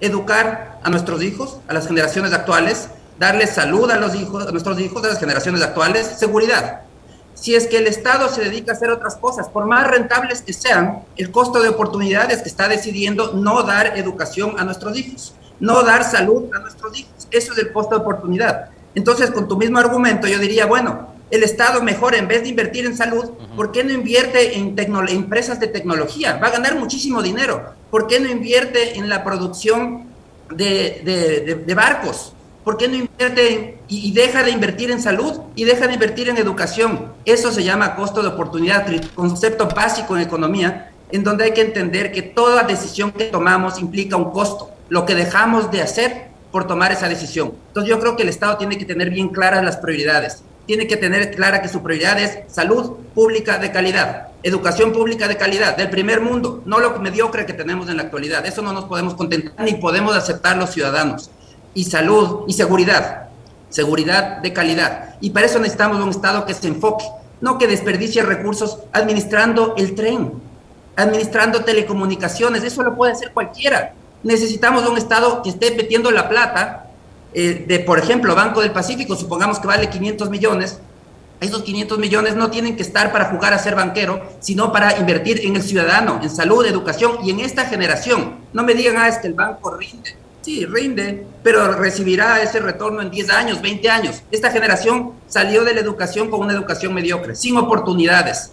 Educar 0.00 0.78
a 0.82 0.88
nuestros 0.88 1.22
hijos, 1.22 1.58
a 1.68 1.74
las 1.74 1.86
generaciones 1.86 2.32
actuales, 2.32 2.88
darles 3.18 3.50
salud 3.50 3.90
a 3.90 3.96
los 3.96 4.14
hijos, 4.14 4.46
a 4.46 4.50
nuestros 4.50 4.80
hijos 4.80 5.02
de 5.02 5.10
las 5.10 5.20
generaciones 5.20 5.60
actuales, 5.62 6.06
seguridad. 6.18 6.80
Si 7.40 7.54
es 7.54 7.66
que 7.66 7.78
el 7.78 7.86
Estado 7.86 8.28
se 8.28 8.42
dedica 8.42 8.72
a 8.72 8.74
hacer 8.74 8.90
otras 8.90 9.16
cosas, 9.16 9.48
por 9.48 9.64
más 9.64 9.86
rentables 9.86 10.42
que 10.42 10.52
sean, 10.52 11.04
el 11.16 11.30
costo 11.30 11.62
de 11.62 11.70
oportunidades 11.70 12.42
que 12.42 12.50
está 12.50 12.68
decidiendo 12.68 13.32
no 13.32 13.62
dar 13.62 13.96
educación 13.96 14.56
a 14.58 14.64
nuestros 14.64 14.94
hijos, 14.98 15.34
no 15.58 15.82
dar 15.82 16.04
salud 16.04 16.50
a 16.54 16.58
nuestros 16.58 16.98
hijos. 16.98 17.26
Eso 17.30 17.52
es 17.54 17.58
el 17.58 17.72
costo 17.72 17.94
de 17.94 18.02
oportunidad. 18.02 18.68
Entonces, 18.94 19.30
con 19.30 19.48
tu 19.48 19.56
mismo 19.56 19.78
argumento, 19.78 20.28
yo 20.28 20.38
diría, 20.38 20.66
bueno, 20.66 21.14
el 21.30 21.42
Estado 21.42 21.82
mejor, 21.82 22.14
en 22.14 22.28
vez 22.28 22.42
de 22.42 22.50
invertir 22.50 22.84
en 22.84 22.94
salud, 22.94 23.30
¿por 23.56 23.72
qué 23.72 23.84
no 23.84 23.92
invierte 23.92 24.58
en 24.58 24.76
empresas 25.08 25.58
de 25.60 25.68
tecnología? 25.68 26.36
Va 26.36 26.48
a 26.48 26.50
ganar 26.50 26.76
muchísimo 26.76 27.22
dinero. 27.22 27.72
¿Por 27.90 28.06
qué 28.06 28.20
no 28.20 28.28
invierte 28.28 28.98
en 28.98 29.08
la 29.08 29.24
producción 29.24 30.08
de, 30.50 31.64
de 31.66 31.74
barcos? 31.74 32.34
¿Por 32.64 32.76
qué 32.76 32.88
no 32.88 32.96
invierte 32.96 33.78
y, 33.88 34.12
deja 34.12 34.42
de 34.42 34.50
invertir 34.50 34.90
en 34.90 35.00
salud 35.00 35.40
y 35.56 35.64
deja 35.64 35.86
de 35.86 35.94
invertir 35.94 36.28
en 36.28 36.36
educación? 36.36 37.12
Eso 37.24 37.50
se 37.50 37.64
llama 37.64 37.96
costo 37.96 38.22
de 38.22 38.28
oportunidad, 38.28 38.86
concepto 39.14 39.66
básico 39.68 40.14
en 40.14 40.22
economía, 40.22 40.92
en 41.10 41.24
donde 41.24 41.44
hay 41.44 41.52
que 41.52 41.62
entender 41.62 42.12
que 42.12 42.20
toda 42.20 42.64
decisión 42.64 43.12
que 43.12 43.24
tomamos 43.24 43.80
implica 43.80 44.16
un 44.16 44.30
costo, 44.30 44.70
lo 44.90 45.06
que 45.06 45.14
dejamos 45.14 45.70
de 45.70 45.80
hacer 45.80 46.28
por 46.52 46.66
tomar 46.66 46.92
esa 46.92 47.08
decisión. 47.08 47.54
Entonces 47.68 47.88
yo 47.88 47.98
creo 47.98 48.14
que 48.16 48.24
el 48.24 48.28
Estado 48.28 48.58
tiene 48.58 48.76
que 48.76 48.84
tener 48.84 49.08
bien 49.08 49.28
claras 49.28 49.64
las 49.64 49.78
prioridades. 49.78 50.42
Tiene 50.66 50.86
que 50.86 50.98
tener 50.98 51.34
clara 51.34 51.62
que 51.62 51.68
su 51.68 51.82
prioridad 51.82 52.20
es 52.20 52.40
salud 52.52 52.98
pública 53.14 53.58
de 53.58 53.72
calidad, 53.72 54.28
educación 54.42 54.92
pública 54.92 55.26
de 55.28 55.36
calidad, 55.36 55.76
del 55.76 55.88
primer 55.88 56.20
mundo, 56.20 56.62
no 56.66 56.78
lo 56.78 56.98
mediocre 57.00 57.46
que 57.46 57.54
tenemos 57.54 57.88
en 57.88 57.96
la 57.96 58.04
actualidad. 58.04 58.44
Eso 58.44 58.60
no 58.60 58.72
nos 58.72 58.84
podemos 58.84 59.14
contentar 59.14 59.52
ni 59.64 59.74
podemos 59.74 60.14
aceptar 60.14 60.58
los 60.58 60.70
ciudadanos 60.70 61.30
y 61.74 61.84
salud 61.84 62.44
y 62.46 62.52
seguridad, 62.52 63.28
seguridad 63.68 64.38
de 64.38 64.52
calidad. 64.52 65.16
Y 65.20 65.30
para 65.30 65.46
eso 65.46 65.58
necesitamos 65.58 66.02
un 66.02 66.10
Estado 66.10 66.44
que 66.46 66.54
se 66.54 66.68
enfoque, 66.68 67.04
no 67.40 67.58
que 67.58 67.66
desperdicie 67.66 68.22
recursos 68.22 68.78
administrando 68.92 69.74
el 69.76 69.94
tren, 69.94 70.32
administrando 70.96 71.64
telecomunicaciones, 71.64 72.64
eso 72.64 72.82
lo 72.82 72.94
puede 72.94 73.12
hacer 73.12 73.32
cualquiera. 73.32 73.94
Necesitamos 74.22 74.86
un 74.86 74.98
Estado 74.98 75.42
que 75.42 75.50
esté 75.50 75.74
metiendo 75.74 76.10
la 76.10 76.28
plata 76.28 76.86
eh, 77.32 77.64
de, 77.66 77.78
por 77.80 77.98
ejemplo, 77.98 78.34
Banco 78.34 78.60
del 78.60 78.72
Pacífico, 78.72 79.14
supongamos 79.16 79.60
que 79.60 79.66
vale 79.66 79.88
500 79.88 80.30
millones, 80.30 80.80
esos 81.40 81.62
500 81.62 81.98
millones 81.98 82.36
no 82.36 82.50
tienen 82.50 82.76
que 82.76 82.82
estar 82.82 83.12
para 83.12 83.26
jugar 83.26 83.54
a 83.54 83.58
ser 83.58 83.74
banquero, 83.74 84.20
sino 84.40 84.72
para 84.72 84.98
invertir 84.98 85.40
en 85.46 85.56
el 85.56 85.62
ciudadano, 85.62 86.20
en 86.22 86.28
salud, 86.28 86.66
educación 86.66 87.18
y 87.24 87.30
en 87.30 87.40
esta 87.40 87.64
generación. 87.64 88.34
No 88.52 88.62
me 88.62 88.74
digan, 88.74 88.96
ah, 88.98 89.08
es 89.08 89.16
que 89.18 89.28
el 89.28 89.34
banco 89.34 89.70
rinde. 89.70 90.16
Sí, 90.42 90.64
rinde, 90.64 91.26
pero 91.42 91.74
recibirá 91.74 92.40
ese 92.42 92.60
retorno 92.60 93.02
en 93.02 93.10
10 93.10 93.30
años, 93.30 93.60
20 93.60 93.90
años. 93.90 94.22
Esta 94.30 94.50
generación 94.50 95.12
salió 95.26 95.64
de 95.64 95.74
la 95.74 95.80
educación 95.80 96.30
con 96.30 96.40
una 96.40 96.54
educación 96.54 96.94
mediocre, 96.94 97.36
sin 97.36 97.58
oportunidades. 97.58 98.52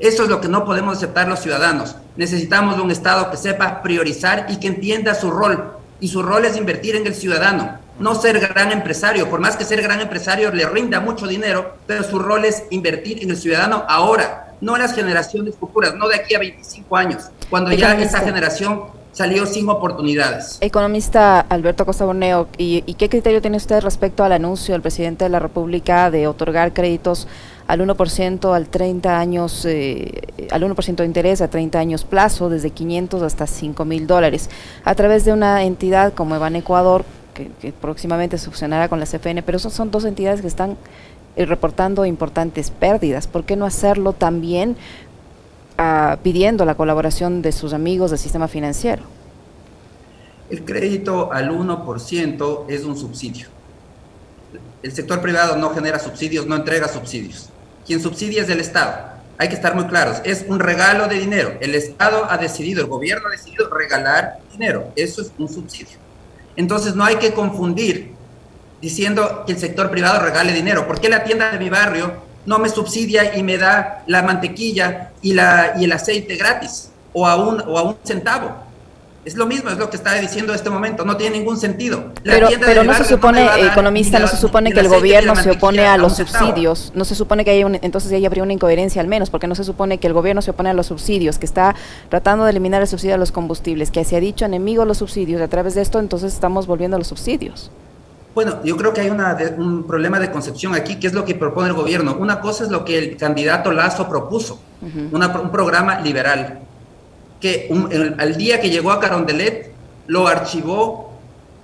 Eso 0.00 0.24
es 0.24 0.28
lo 0.28 0.40
que 0.40 0.48
no 0.48 0.64
podemos 0.64 0.96
aceptar 0.96 1.28
los 1.28 1.40
ciudadanos. 1.40 1.96
Necesitamos 2.16 2.78
un 2.80 2.90
Estado 2.90 3.30
que 3.30 3.36
sepa 3.36 3.82
priorizar 3.82 4.46
y 4.48 4.58
que 4.58 4.66
entienda 4.66 5.14
su 5.14 5.30
rol. 5.30 5.74
Y 6.00 6.08
su 6.08 6.22
rol 6.22 6.44
es 6.44 6.56
invertir 6.56 6.96
en 6.96 7.06
el 7.06 7.14
ciudadano, 7.14 7.78
no 8.00 8.14
ser 8.16 8.40
gran 8.40 8.72
empresario. 8.72 9.30
Por 9.30 9.40
más 9.40 9.56
que 9.56 9.64
ser 9.64 9.80
gran 9.80 10.00
empresario 10.00 10.52
le 10.52 10.68
rinda 10.68 11.00
mucho 11.00 11.26
dinero, 11.26 11.76
pero 11.86 12.02
su 12.02 12.18
rol 12.18 12.44
es 12.44 12.64
invertir 12.70 13.22
en 13.22 13.30
el 13.30 13.36
ciudadano 13.36 13.84
ahora, 13.88 14.54
no 14.60 14.74
en 14.74 14.82
las 14.82 14.94
generaciones 14.94 15.54
futuras, 15.56 15.94
no 15.94 16.08
de 16.08 16.16
aquí 16.16 16.34
a 16.34 16.40
25 16.40 16.96
años, 16.96 17.30
cuando 17.50 17.72
ya 17.72 17.98
esa 18.00 18.20
generación 18.20 18.97
salió 19.12 19.46
sin 19.46 19.68
oportunidades. 19.68 20.58
Economista 20.60 21.40
Alberto 21.40 21.84
Costa 21.84 22.04
Borneo, 22.04 22.48
¿y, 22.56 22.82
qué 22.94 23.08
criterio 23.08 23.40
tiene 23.40 23.56
usted 23.56 23.80
respecto 23.80 24.24
al 24.24 24.32
anuncio 24.32 24.74
del 24.74 24.82
presidente 24.82 25.24
de 25.24 25.30
la 25.30 25.38
República 25.38 26.10
de 26.10 26.26
otorgar 26.26 26.72
créditos 26.72 27.26
al 27.66 27.80
1% 27.80 28.54
al 28.54 28.68
30 28.68 29.18
años, 29.18 29.64
eh, 29.66 30.22
al 30.50 30.62
1% 30.62 30.96
de 30.96 31.04
interés 31.04 31.42
a 31.42 31.48
30 31.48 31.78
años 31.78 32.04
plazo, 32.04 32.48
desde 32.48 32.70
500 32.70 33.22
hasta 33.22 33.46
5 33.46 33.84
mil 33.84 34.06
dólares, 34.06 34.48
a 34.84 34.94
través 34.94 35.24
de 35.24 35.32
una 35.32 35.64
entidad 35.64 36.14
como 36.14 36.34
Evan 36.34 36.56
Ecuador, 36.56 37.04
que, 37.34 37.72
próximamente 37.72 38.38
se 38.38 38.50
fusionará 38.50 38.88
con 38.88 38.98
la 38.98 39.06
CFN, 39.06 39.42
pero 39.42 39.58
son, 39.58 39.70
son 39.70 39.90
dos 39.90 40.04
entidades 40.04 40.40
que 40.40 40.48
están 40.48 40.76
eh, 41.36 41.46
reportando 41.46 42.04
importantes 42.04 42.70
pérdidas. 42.70 43.26
¿Por 43.28 43.44
qué 43.44 43.54
no 43.54 43.64
hacerlo 43.64 44.12
también 44.12 44.76
pidiendo 46.22 46.64
la 46.64 46.74
colaboración 46.74 47.42
de 47.42 47.52
sus 47.52 47.72
amigos 47.72 48.10
del 48.10 48.18
sistema 48.18 48.48
financiero? 48.48 49.02
El 50.50 50.64
crédito 50.64 51.32
al 51.32 51.50
1% 51.50 52.64
es 52.68 52.84
un 52.84 52.96
subsidio. 52.96 53.48
El 54.82 54.92
sector 54.92 55.20
privado 55.20 55.56
no 55.56 55.70
genera 55.70 55.98
subsidios, 55.98 56.46
no 56.46 56.56
entrega 56.56 56.88
subsidios. 56.88 57.50
Quien 57.86 58.00
subsidia 58.00 58.42
es 58.42 58.48
el 58.48 58.60
Estado. 58.60 59.18
Hay 59.36 59.48
que 59.48 59.54
estar 59.54 59.74
muy 59.74 59.86
claros. 59.86 60.20
Es 60.24 60.44
un 60.48 60.58
regalo 60.58 61.06
de 61.06 61.18
dinero. 61.18 61.56
El 61.60 61.74
Estado 61.74 62.26
ha 62.28 62.38
decidido, 62.38 62.80
el 62.80 62.88
gobierno 62.88 63.28
ha 63.28 63.30
decidido 63.30 63.68
regalar 63.68 64.38
dinero. 64.50 64.92
Eso 64.96 65.22
es 65.22 65.32
un 65.38 65.48
subsidio. 65.48 65.98
Entonces 66.56 66.96
no 66.96 67.04
hay 67.04 67.16
que 67.16 67.32
confundir 67.32 68.12
diciendo 68.80 69.44
que 69.46 69.52
el 69.52 69.58
sector 69.58 69.90
privado 69.90 70.20
regale 70.20 70.52
dinero. 70.52 70.86
¿Por 70.86 71.00
qué 71.00 71.08
la 71.08 71.24
tienda 71.24 71.52
de 71.52 71.58
mi 71.58 71.70
barrio 71.70 72.27
no 72.48 72.58
me 72.58 72.70
subsidia 72.70 73.36
y 73.36 73.42
me 73.42 73.58
da 73.58 74.02
la 74.06 74.22
mantequilla 74.22 75.10
y, 75.20 75.34
la, 75.34 75.74
y 75.78 75.84
el 75.84 75.92
aceite 75.92 76.34
gratis 76.36 76.88
o 77.12 77.26
a, 77.26 77.36
un, 77.36 77.60
o 77.60 77.78
a 77.78 77.82
un 77.82 77.96
centavo. 78.02 78.50
Es 79.26 79.36
lo 79.36 79.44
mismo, 79.44 79.68
es 79.68 79.76
lo 79.76 79.90
que 79.90 79.98
estaba 79.98 80.16
diciendo 80.16 80.52
en 80.52 80.56
este 80.56 80.70
momento, 80.70 81.04
no 81.04 81.18
tiene 81.18 81.36
ningún 81.36 81.58
sentido. 81.58 82.12
pero 82.24 82.48
pero 82.58 82.84
no 82.84 82.94
se 82.94 83.04
supone, 83.04 83.46
economista, 83.66 84.18
no 84.18 84.28
se 84.28 84.38
supone 84.38 84.72
que 84.72 84.80
el 84.80 84.88
gobierno 84.88 85.36
se 85.36 85.50
opone 85.50 85.86
a 85.86 85.98
los 85.98 86.16
subsidios, 86.16 86.90
no 86.94 87.04
se 87.04 87.14
supone 87.14 87.44
que 87.44 87.50
haya 87.50 87.66
un, 87.66 87.78
entonces 87.82 88.10
ahí 88.12 88.24
habría 88.24 88.42
una 88.42 88.54
incoherencia 88.54 89.02
al 89.02 89.08
menos, 89.08 89.28
porque 89.28 89.46
no 89.46 89.54
se 89.54 89.64
supone 89.64 89.98
que 89.98 90.06
el 90.06 90.14
gobierno 90.14 90.40
se 90.40 90.52
opone 90.52 90.70
a 90.70 90.72
los 90.72 90.86
subsidios, 90.86 91.36
que 91.36 91.44
está 91.44 91.74
tratando 92.08 92.44
de 92.44 92.52
eliminar 92.52 92.80
el 92.80 92.88
subsidio 92.88 93.16
a 93.16 93.18
los 93.18 93.30
combustibles, 93.30 93.90
que 93.90 94.02
se 94.04 94.16
ha 94.16 94.20
dicho 94.20 94.46
enemigo 94.46 94.80
a 94.80 94.86
los 94.86 94.96
subsidios, 94.96 95.42
a 95.42 95.48
través 95.48 95.74
de 95.74 95.82
esto 95.82 95.98
entonces 95.98 96.32
estamos 96.32 96.66
volviendo 96.66 96.96
a 96.96 96.98
los 96.98 97.08
subsidios. 97.08 97.70
Bueno, 98.34 98.62
yo 98.62 98.76
creo 98.76 98.92
que 98.92 99.00
hay 99.00 99.10
un 99.10 99.84
problema 99.84 100.20
de 100.20 100.30
concepción 100.30 100.74
aquí, 100.74 101.00
que 101.00 101.08
es 101.08 101.12
lo 101.12 101.24
que 101.24 101.34
propone 101.34 101.68
el 101.68 101.74
gobierno. 101.74 102.16
Una 102.18 102.40
cosa 102.40 102.64
es 102.64 102.70
lo 102.70 102.84
que 102.84 102.98
el 102.98 103.16
candidato 103.16 103.72
Lazo 103.72 104.08
propuso, 104.08 104.60
un 104.80 105.50
programa 105.50 106.00
liberal, 106.00 106.60
que 107.40 107.68
al 108.18 108.36
día 108.36 108.60
que 108.60 108.70
llegó 108.70 108.92
a 108.92 109.00
Carondelet 109.00 109.72
lo 110.06 110.28
archivó 110.28 111.12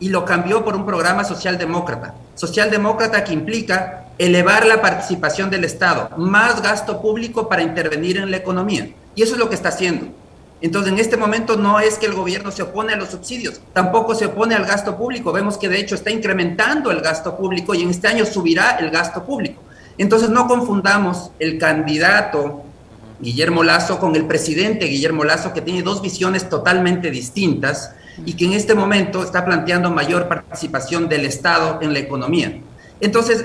y 0.01 0.09
lo 0.09 0.25
cambió 0.25 0.65
por 0.65 0.75
un 0.75 0.85
programa 0.85 1.25
socialdemócrata. 1.25 2.15
Socialdemócrata 2.35 3.23
que 3.23 3.33
implica 3.33 4.07
elevar 4.19 4.67
la 4.67 4.81
participación 4.81 5.51
del 5.51 5.65
Estado, 5.65 6.11
más 6.17 6.63
gasto 6.63 7.01
público 7.01 7.49
para 7.49 7.63
intervenir 7.63 8.17
en 8.17 8.31
la 8.31 8.37
economía. 8.37 8.89
Y 9.15 9.23
eso 9.23 9.35
es 9.35 9.39
lo 9.39 9.49
que 9.49 9.55
está 9.55 9.69
haciendo. 9.69 10.07
Entonces, 10.65 10.95
en 10.95 10.99
este 10.99 11.19
momento 11.19 11.59
no 11.59 11.79
es 11.79 11.99
que 11.99 12.07
el 12.07 12.15
gobierno 12.15 12.51
se 12.51 12.63
opone 12.63 12.95
a 12.95 12.97
los 12.97 13.11
subsidios, 13.11 13.61
tampoco 13.75 14.15
se 14.15 14.25
opone 14.25 14.55
al 14.55 14.65
gasto 14.65 14.97
público. 14.97 15.31
Vemos 15.31 15.59
que 15.59 15.69
de 15.69 15.79
hecho 15.79 15.95
está 15.95 16.11
incrementando 16.11 16.91
el 16.91 17.03
gasto 17.03 17.37
público 17.37 17.75
y 17.75 17.83
en 17.83 17.91
este 17.91 18.09
año 18.09 18.25
subirá 18.25 18.79
el 18.81 18.89
gasto 18.89 19.27
público. 19.27 19.61
Entonces, 19.99 20.31
no 20.31 20.49
confundamos 20.49 21.33
el 21.39 21.59
candidato 21.59 22.63
Guillermo 23.21 23.63
Lazo 23.63 23.99
con 23.99 24.17
el 24.17 24.25
presidente 24.25 24.87
Guillermo 24.87 25.23
Lazo, 25.25 25.53
que 25.53 25.61
tiene 25.61 25.83
dos 25.83 26.01
visiones 26.01 26.49
totalmente 26.49 27.11
distintas 27.11 27.91
y 28.25 28.33
que 28.33 28.47
en 28.47 28.55
este 28.55 28.75
momento 28.75 29.23
está 29.23 29.45
planteando 29.45 29.91
mayor 29.91 30.29
participación 30.29 31.11
del 31.11 31.27
Estado 31.27 31.79
en 31.83 31.93
la 31.93 31.99
economía. 31.99 32.59
Entonces, 33.03 33.45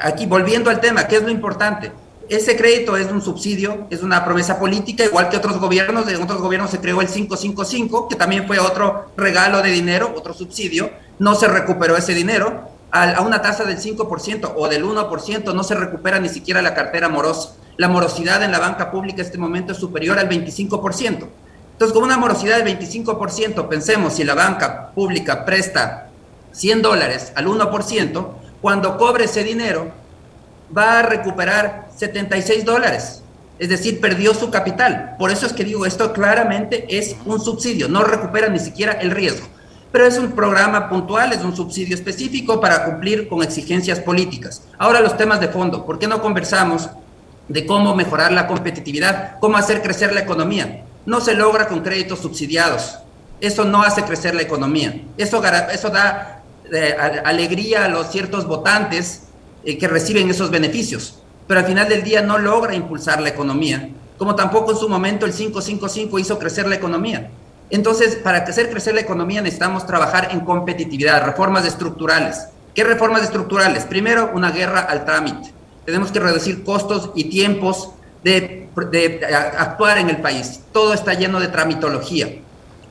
aquí 0.00 0.26
volviendo 0.26 0.68
al 0.68 0.80
tema, 0.80 1.06
¿qué 1.06 1.18
es 1.18 1.22
lo 1.22 1.30
importante? 1.30 1.92
Ese 2.28 2.56
crédito 2.56 2.96
es 2.96 3.10
un 3.12 3.22
subsidio, 3.22 3.86
es 3.88 4.02
una 4.02 4.24
promesa 4.24 4.58
política, 4.58 5.04
igual 5.04 5.28
que 5.28 5.36
otros 5.36 5.60
gobiernos. 5.60 6.08
En 6.08 6.20
otros 6.20 6.40
gobiernos 6.40 6.70
se 6.70 6.80
creó 6.80 7.00
el 7.00 7.06
555, 7.06 8.08
que 8.08 8.16
también 8.16 8.48
fue 8.48 8.58
otro 8.58 9.10
regalo 9.16 9.62
de 9.62 9.70
dinero, 9.70 10.12
otro 10.16 10.34
subsidio. 10.34 10.90
No 11.20 11.36
se 11.36 11.46
recuperó 11.46 11.96
ese 11.96 12.14
dinero. 12.14 12.68
A, 12.90 13.20
una 13.20 13.42
tasa 13.42 13.64
del 13.64 13.78
5% 13.78 14.54
o 14.56 14.68
del 14.68 14.84
1% 14.84 15.54
no 15.54 15.62
se 15.62 15.74
recupera 15.76 16.18
ni 16.18 16.28
siquiera 16.28 16.62
la 16.62 16.74
cartera 16.74 17.08
morosa. 17.08 17.54
La 17.76 17.88
morosidad 17.88 18.42
en 18.42 18.50
la 18.50 18.58
banca 18.58 18.90
pública 18.90 19.20
en 19.20 19.26
este 19.26 19.38
momento 19.38 19.72
es 19.72 19.78
superior 19.78 20.18
al 20.18 20.28
25%. 20.28 21.28
Entonces, 21.72 21.94
con 21.94 22.02
una 22.02 22.16
morosidad 22.16 22.62
del 22.62 22.76
25%, 22.76 23.68
pensemos 23.68 24.14
si 24.14 24.24
la 24.24 24.34
banca 24.34 24.90
pública 24.94 25.44
presta 25.44 26.08
100 26.52 26.82
dólares 26.82 27.32
al 27.36 27.46
1%, 27.46 28.26
cuando 28.62 28.96
cobre 28.96 29.26
ese 29.26 29.44
dinero, 29.44 29.92
va 30.76 31.00
a 31.00 31.02
recuperar 31.02 31.88
76 31.96 32.64
dólares. 32.64 33.22
Es 33.58 33.68
decir, 33.68 34.00
perdió 34.00 34.34
su 34.34 34.50
capital. 34.50 35.16
Por 35.18 35.30
eso 35.30 35.46
es 35.46 35.52
que 35.52 35.64
digo, 35.64 35.86
esto 35.86 36.12
claramente 36.12 36.86
es 36.88 37.16
un 37.24 37.40
subsidio, 37.40 37.88
no 37.88 38.04
recupera 38.04 38.48
ni 38.48 38.58
siquiera 38.58 38.92
el 38.92 39.10
riesgo. 39.10 39.46
Pero 39.92 40.06
es 40.06 40.18
un 40.18 40.32
programa 40.32 40.88
puntual, 40.88 41.32
es 41.32 41.42
un 41.42 41.56
subsidio 41.56 41.94
específico 41.94 42.60
para 42.60 42.84
cumplir 42.84 43.28
con 43.28 43.42
exigencias 43.42 44.00
políticas. 44.00 44.62
Ahora 44.78 45.00
los 45.00 45.16
temas 45.16 45.40
de 45.40 45.48
fondo, 45.48 45.86
¿por 45.86 45.98
qué 45.98 46.06
no 46.06 46.20
conversamos 46.20 46.90
de 47.48 47.64
cómo 47.64 47.94
mejorar 47.94 48.32
la 48.32 48.46
competitividad, 48.46 49.38
cómo 49.40 49.56
hacer 49.56 49.80
crecer 49.80 50.12
la 50.12 50.20
economía? 50.20 50.82
no 51.06 51.20
se 51.20 51.34
logra 51.34 51.68
con 51.68 51.80
créditos 51.80 52.18
subsidiados. 52.18 52.98
Eso 53.40 53.64
no 53.64 53.82
hace 53.82 54.02
crecer 54.02 54.34
la 54.34 54.42
economía. 54.42 55.00
Eso, 55.16 55.42
eso 55.72 55.90
da 55.90 56.42
eh, 56.70 56.96
alegría 57.24 57.84
a 57.84 57.88
los 57.88 58.10
ciertos 58.10 58.46
votantes 58.46 59.22
eh, 59.66 59.76
que 59.76 59.88
reciben 59.88 60.30
esos 60.30 60.50
beneficios, 60.50 61.18
pero 61.46 61.60
al 61.60 61.66
final 61.66 61.88
del 61.88 62.02
día 62.02 62.22
no 62.22 62.38
logra 62.38 62.74
impulsar 62.74 63.20
la 63.20 63.28
economía, 63.28 63.90
como 64.16 64.34
tampoco 64.34 64.70
en 64.70 64.78
su 64.78 64.88
momento 64.88 65.26
el 65.26 65.32
555 65.32 66.18
hizo 66.18 66.38
crecer 66.38 66.66
la 66.66 66.76
economía. 66.76 67.30
Entonces, 67.68 68.16
para 68.16 68.38
hacer 68.38 68.70
crecer 68.70 68.94
la 68.94 69.00
economía 69.00 69.42
necesitamos 69.42 69.86
trabajar 69.86 70.28
en 70.30 70.40
competitividad, 70.40 71.26
reformas 71.26 71.66
estructurales. 71.66 72.46
¿Qué 72.74 72.84
reformas 72.84 73.24
estructurales? 73.24 73.84
Primero, 73.84 74.30
una 74.34 74.52
guerra 74.52 74.80
al 74.80 75.04
trámite. 75.04 75.52
Tenemos 75.84 76.12
que 76.12 76.20
reducir 76.20 76.62
costos 76.62 77.10
y 77.14 77.24
tiempos 77.24 77.90
de, 78.22 78.68
actuar 79.58 79.98
en 79.98 80.10
el 80.10 80.18
país. 80.18 80.60
Todo 80.72 80.94
está 80.94 81.14
lleno 81.14 81.40
de 81.40 81.48
tramitología. 81.48 82.28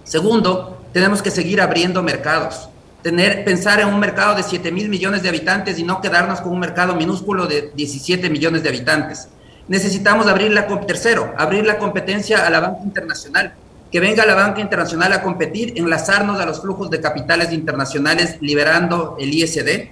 Segundo, 0.04 0.82
tenemos 0.94 1.22
que 1.22 1.32
seguir 1.32 1.62
abriendo 1.62 2.04
mercados. 2.04 2.70
Tener, 3.06 3.46
pensar 3.46 3.80
en 3.80 3.88
un 3.90 4.00
mercado 4.00 4.34
de 4.34 4.42
7 4.42 4.72
mil 4.72 4.90
millones 4.90 5.22
de 5.22 5.30
habitantes 5.30 5.78
y 5.78 5.84
no 5.84 6.02
quedarnos 6.02 6.42
con 6.42 6.52
un 6.52 6.60
mercado 6.60 6.96
minúsculo 6.96 7.46
de 7.46 7.72
17 7.76 8.32
millones 8.32 8.64
de 8.64 8.70
habitantes. 8.70 9.28
Necesitamos 9.68 10.26
abrir 10.26 10.52
la, 10.52 10.66
tercero, 10.88 11.32
abrir 11.38 11.68
la 11.68 11.78
competencia 11.78 12.48
a 12.48 12.50
la 12.50 12.62
banca 12.62 12.82
internacional 12.84 13.54
que 13.92 14.00
venga 14.00 14.26
la 14.26 14.34
banca 14.34 14.60
internacional 14.60 15.14
a 15.14 15.22
competir, 15.22 15.74
enlazarnos 15.76 16.40
a 16.40 16.48
los 16.48 16.62
flujos 16.62 16.90
de 16.90 17.00
capitales 17.00 17.54
internacionales 17.54 18.38
liberando 18.42 19.18
el 19.20 19.32
ISD. 19.32 19.90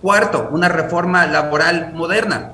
Cuarto, 0.00 0.48
una 0.50 0.70
reforma 0.70 1.26
laboral 1.26 1.92
moderna 1.92 2.52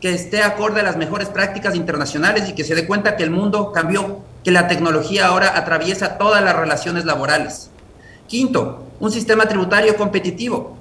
que 0.00 0.14
esté 0.14 0.42
acorde 0.42 0.80
a 0.80 0.84
las 0.84 0.96
mejores 0.96 1.28
prácticas 1.28 1.74
internacionales 1.74 2.48
y 2.48 2.54
que 2.54 2.64
se 2.64 2.74
dé 2.74 2.86
cuenta 2.86 3.14
que 3.14 3.24
el 3.24 3.30
mundo 3.30 3.72
cambió, 3.72 4.20
que 4.42 4.52
la 4.52 4.68
tecnología 4.68 5.26
ahora 5.26 5.54
atraviesa 5.54 6.16
todas 6.16 6.42
las 6.42 6.56
relaciones 6.56 7.04
laborales. 7.04 7.68
Quinto, 8.26 8.86
un 9.00 9.10
sistema 9.10 9.46
tributario 9.46 9.96
competitivo. 9.96 10.76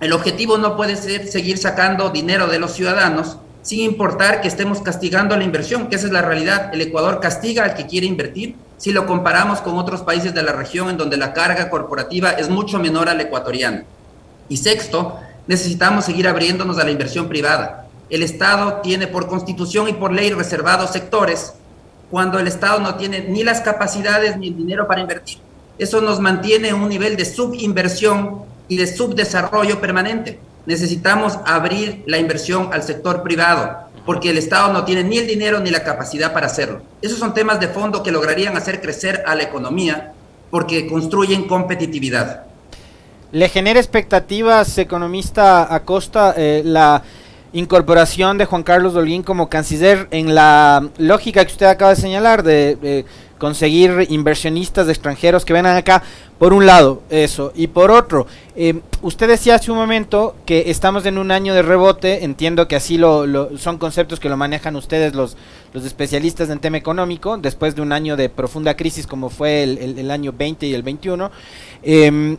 El 0.00 0.12
objetivo 0.12 0.58
no 0.58 0.76
puede 0.76 0.96
ser 0.96 1.26
seguir 1.26 1.58
sacando 1.58 2.10
dinero 2.10 2.46
de 2.48 2.58
los 2.58 2.72
ciudadanos 2.72 3.38
sin 3.62 3.80
importar 3.80 4.40
que 4.40 4.48
estemos 4.48 4.80
castigando 4.80 5.36
la 5.36 5.44
inversión, 5.44 5.88
que 5.88 5.96
esa 5.96 6.06
es 6.06 6.12
la 6.12 6.22
realidad. 6.22 6.70
El 6.72 6.80
Ecuador 6.80 7.20
castiga 7.20 7.64
al 7.64 7.74
que 7.74 7.86
quiere 7.86 8.06
invertir 8.06 8.56
si 8.78 8.92
lo 8.92 9.06
comparamos 9.06 9.60
con 9.60 9.76
otros 9.76 10.02
países 10.02 10.34
de 10.34 10.42
la 10.42 10.52
región 10.52 10.88
en 10.88 10.96
donde 10.96 11.16
la 11.16 11.32
carga 11.32 11.68
corporativa 11.68 12.30
es 12.30 12.48
mucho 12.48 12.78
menor 12.78 13.08
a 13.08 13.14
la 13.14 13.24
ecuatoriana. 13.24 13.84
Y 14.48 14.56
sexto, 14.56 15.18
necesitamos 15.46 16.04
seguir 16.04 16.28
abriéndonos 16.28 16.78
a 16.78 16.84
la 16.84 16.90
inversión 16.90 17.28
privada. 17.28 17.86
El 18.08 18.22
Estado 18.22 18.80
tiene 18.82 19.06
por 19.06 19.28
constitución 19.28 19.88
y 19.88 19.92
por 19.92 20.12
ley 20.12 20.30
reservados 20.30 20.90
sectores 20.90 21.54
cuando 22.10 22.38
el 22.38 22.46
Estado 22.46 22.80
no 22.80 22.94
tiene 22.94 23.20
ni 23.28 23.44
las 23.44 23.60
capacidades 23.60 24.36
ni 24.38 24.48
el 24.48 24.56
dinero 24.56 24.86
para 24.86 25.00
invertir. 25.02 25.38
Eso 25.78 26.00
nos 26.00 26.18
mantiene 26.18 26.68
en 26.68 26.74
un 26.74 26.88
nivel 26.88 27.16
de 27.16 27.24
subinversión 27.24 28.42
y 28.66 28.76
de 28.76 28.86
subdesarrollo 28.86 29.80
permanente. 29.80 30.40
Necesitamos 30.66 31.38
abrir 31.46 32.02
la 32.06 32.18
inversión 32.18 32.70
al 32.72 32.82
sector 32.82 33.22
privado 33.22 33.88
porque 34.04 34.30
el 34.30 34.38
Estado 34.38 34.72
no 34.72 34.84
tiene 34.84 35.04
ni 35.04 35.18
el 35.18 35.26
dinero 35.26 35.60
ni 35.60 35.70
la 35.70 35.84
capacidad 35.84 36.32
para 36.32 36.46
hacerlo. 36.46 36.80
Esos 37.00 37.18
son 37.18 37.34
temas 37.34 37.60
de 37.60 37.68
fondo 37.68 38.02
que 38.02 38.10
lograrían 38.10 38.56
hacer 38.56 38.80
crecer 38.80 39.22
a 39.26 39.34
la 39.34 39.44
economía 39.44 40.12
porque 40.50 40.86
construyen 40.86 41.46
competitividad. 41.46 42.44
¿Le 43.30 43.48
genera 43.48 43.78
expectativas, 43.78 44.78
economista 44.78 45.74
Acosta, 45.74 46.34
eh, 46.36 46.62
la 46.64 47.02
incorporación 47.52 48.38
de 48.38 48.46
Juan 48.46 48.62
Carlos 48.62 48.94
Dolguín 48.94 49.22
como 49.22 49.48
canciller 49.48 50.08
en 50.10 50.34
la 50.34 50.88
lógica 50.98 51.44
que 51.44 51.52
usted 51.52 51.66
acaba 51.66 51.94
de 51.94 52.00
señalar 52.00 52.42
de 52.42 53.04
conseguir 53.38 54.06
inversionistas 54.10 54.88
extranjeros 54.88 55.44
que 55.44 55.52
vengan 55.52 55.76
acá, 55.76 56.02
por 56.38 56.52
un 56.52 56.66
lado, 56.66 57.02
eso, 57.10 57.52
y 57.54 57.66
por 57.66 57.90
otro, 57.90 58.26
eh, 58.54 58.80
usted 59.02 59.28
decía 59.28 59.56
hace 59.56 59.72
un 59.72 59.78
momento 59.78 60.36
que 60.46 60.70
estamos 60.70 61.04
en 61.06 61.18
un 61.18 61.30
año 61.30 61.54
de 61.54 61.62
rebote, 61.62 62.24
entiendo 62.24 62.68
que 62.68 62.76
así 62.76 62.96
lo, 62.98 63.56
son 63.58 63.78
conceptos 63.78 64.20
que 64.20 64.28
lo 64.28 64.36
manejan 64.36 64.76
ustedes 64.76 65.14
los, 65.14 65.36
los 65.72 65.84
especialistas 65.84 66.50
en 66.50 66.60
tema 66.60 66.76
económico, 66.76 67.38
después 67.38 67.74
de 67.74 67.82
un 67.82 67.92
año 67.92 68.16
de 68.16 68.28
profunda 68.28 68.76
crisis 68.76 69.06
como 69.06 69.30
fue 69.30 69.64
el, 69.64 70.10
año 70.10 70.32
20 70.36 70.66
y 70.66 70.74
el 70.74 70.82
21. 70.82 71.30
Em, 71.82 72.36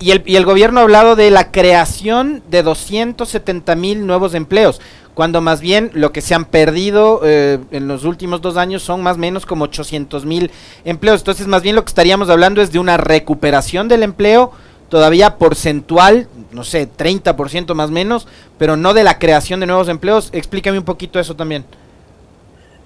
y 0.00 0.12
el, 0.12 0.22
y 0.26 0.36
el 0.36 0.44
gobierno 0.44 0.80
ha 0.80 0.84
hablado 0.84 1.16
de 1.16 1.30
la 1.30 1.50
creación 1.50 2.42
de 2.48 2.62
270 2.62 3.74
mil 3.74 4.06
nuevos 4.06 4.34
empleos 4.34 4.80
cuando 5.18 5.40
más 5.40 5.60
bien 5.60 5.90
lo 5.94 6.12
que 6.12 6.20
se 6.20 6.36
han 6.36 6.44
perdido 6.44 7.22
eh, 7.24 7.58
en 7.72 7.88
los 7.88 8.04
últimos 8.04 8.40
dos 8.40 8.56
años 8.56 8.84
son 8.84 9.02
más 9.02 9.16
o 9.16 9.18
menos 9.18 9.46
como 9.46 9.64
800 9.64 10.24
mil 10.24 10.48
empleos. 10.84 11.22
Entonces, 11.22 11.48
más 11.48 11.60
bien 11.60 11.74
lo 11.74 11.82
que 11.82 11.88
estaríamos 11.88 12.30
hablando 12.30 12.62
es 12.62 12.70
de 12.70 12.78
una 12.78 12.96
recuperación 12.98 13.88
del 13.88 14.04
empleo 14.04 14.52
todavía 14.88 15.36
porcentual, 15.36 16.28
no 16.52 16.62
sé, 16.62 16.88
30% 16.88 17.74
más 17.74 17.90
o 17.90 17.92
menos, 17.92 18.28
pero 18.58 18.76
no 18.76 18.94
de 18.94 19.02
la 19.02 19.18
creación 19.18 19.58
de 19.58 19.66
nuevos 19.66 19.88
empleos. 19.88 20.28
Explícame 20.30 20.78
un 20.78 20.84
poquito 20.84 21.18
eso 21.18 21.34
también. 21.34 21.64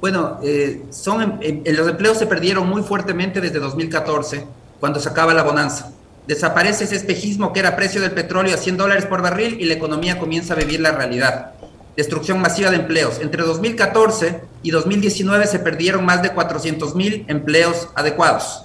Bueno, 0.00 0.38
eh, 0.42 0.84
son, 0.88 1.38
em, 1.42 1.60
em, 1.66 1.76
los 1.76 1.86
empleos 1.86 2.16
se 2.16 2.26
perdieron 2.26 2.66
muy 2.66 2.82
fuertemente 2.82 3.42
desde 3.42 3.58
2014, 3.58 4.46
cuando 4.80 5.00
se 5.00 5.08
acaba 5.10 5.34
la 5.34 5.42
bonanza. 5.42 5.92
Desaparece 6.26 6.84
ese 6.84 6.96
espejismo 6.96 7.52
que 7.52 7.60
era 7.60 7.76
precio 7.76 8.00
del 8.00 8.12
petróleo 8.12 8.54
a 8.54 8.56
100 8.56 8.78
dólares 8.78 9.04
por 9.04 9.20
barril 9.20 9.60
y 9.60 9.66
la 9.66 9.74
economía 9.74 10.18
comienza 10.18 10.54
a 10.54 10.56
vivir 10.56 10.80
la 10.80 10.92
realidad 10.92 11.52
destrucción 11.96 12.40
masiva 12.40 12.70
de 12.70 12.76
empleos. 12.76 13.18
Entre 13.20 13.42
2014 13.42 14.40
y 14.62 14.70
2019 14.70 15.46
se 15.46 15.58
perdieron 15.58 16.04
más 16.04 16.22
de 16.22 16.30
400 16.30 16.94
mil 16.94 17.24
empleos 17.28 17.88
adecuados. 17.94 18.64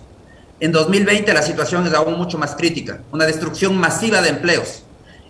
En 0.60 0.72
2020 0.72 1.34
la 1.34 1.42
situación 1.42 1.86
es 1.86 1.94
aún 1.94 2.18
mucho 2.18 2.38
más 2.38 2.56
crítica, 2.56 3.02
una 3.12 3.26
destrucción 3.26 3.78
masiva 3.78 4.22
de 4.22 4.30
empleos. 4.30 4.84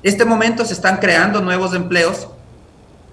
Este 0.04 0.24
momento 0.26 0.64
se 0.64 0.74
están 0.74 0.98
creando 0.98 1.42
nuevos 1.42 1.74
empleos, 1.74 2.30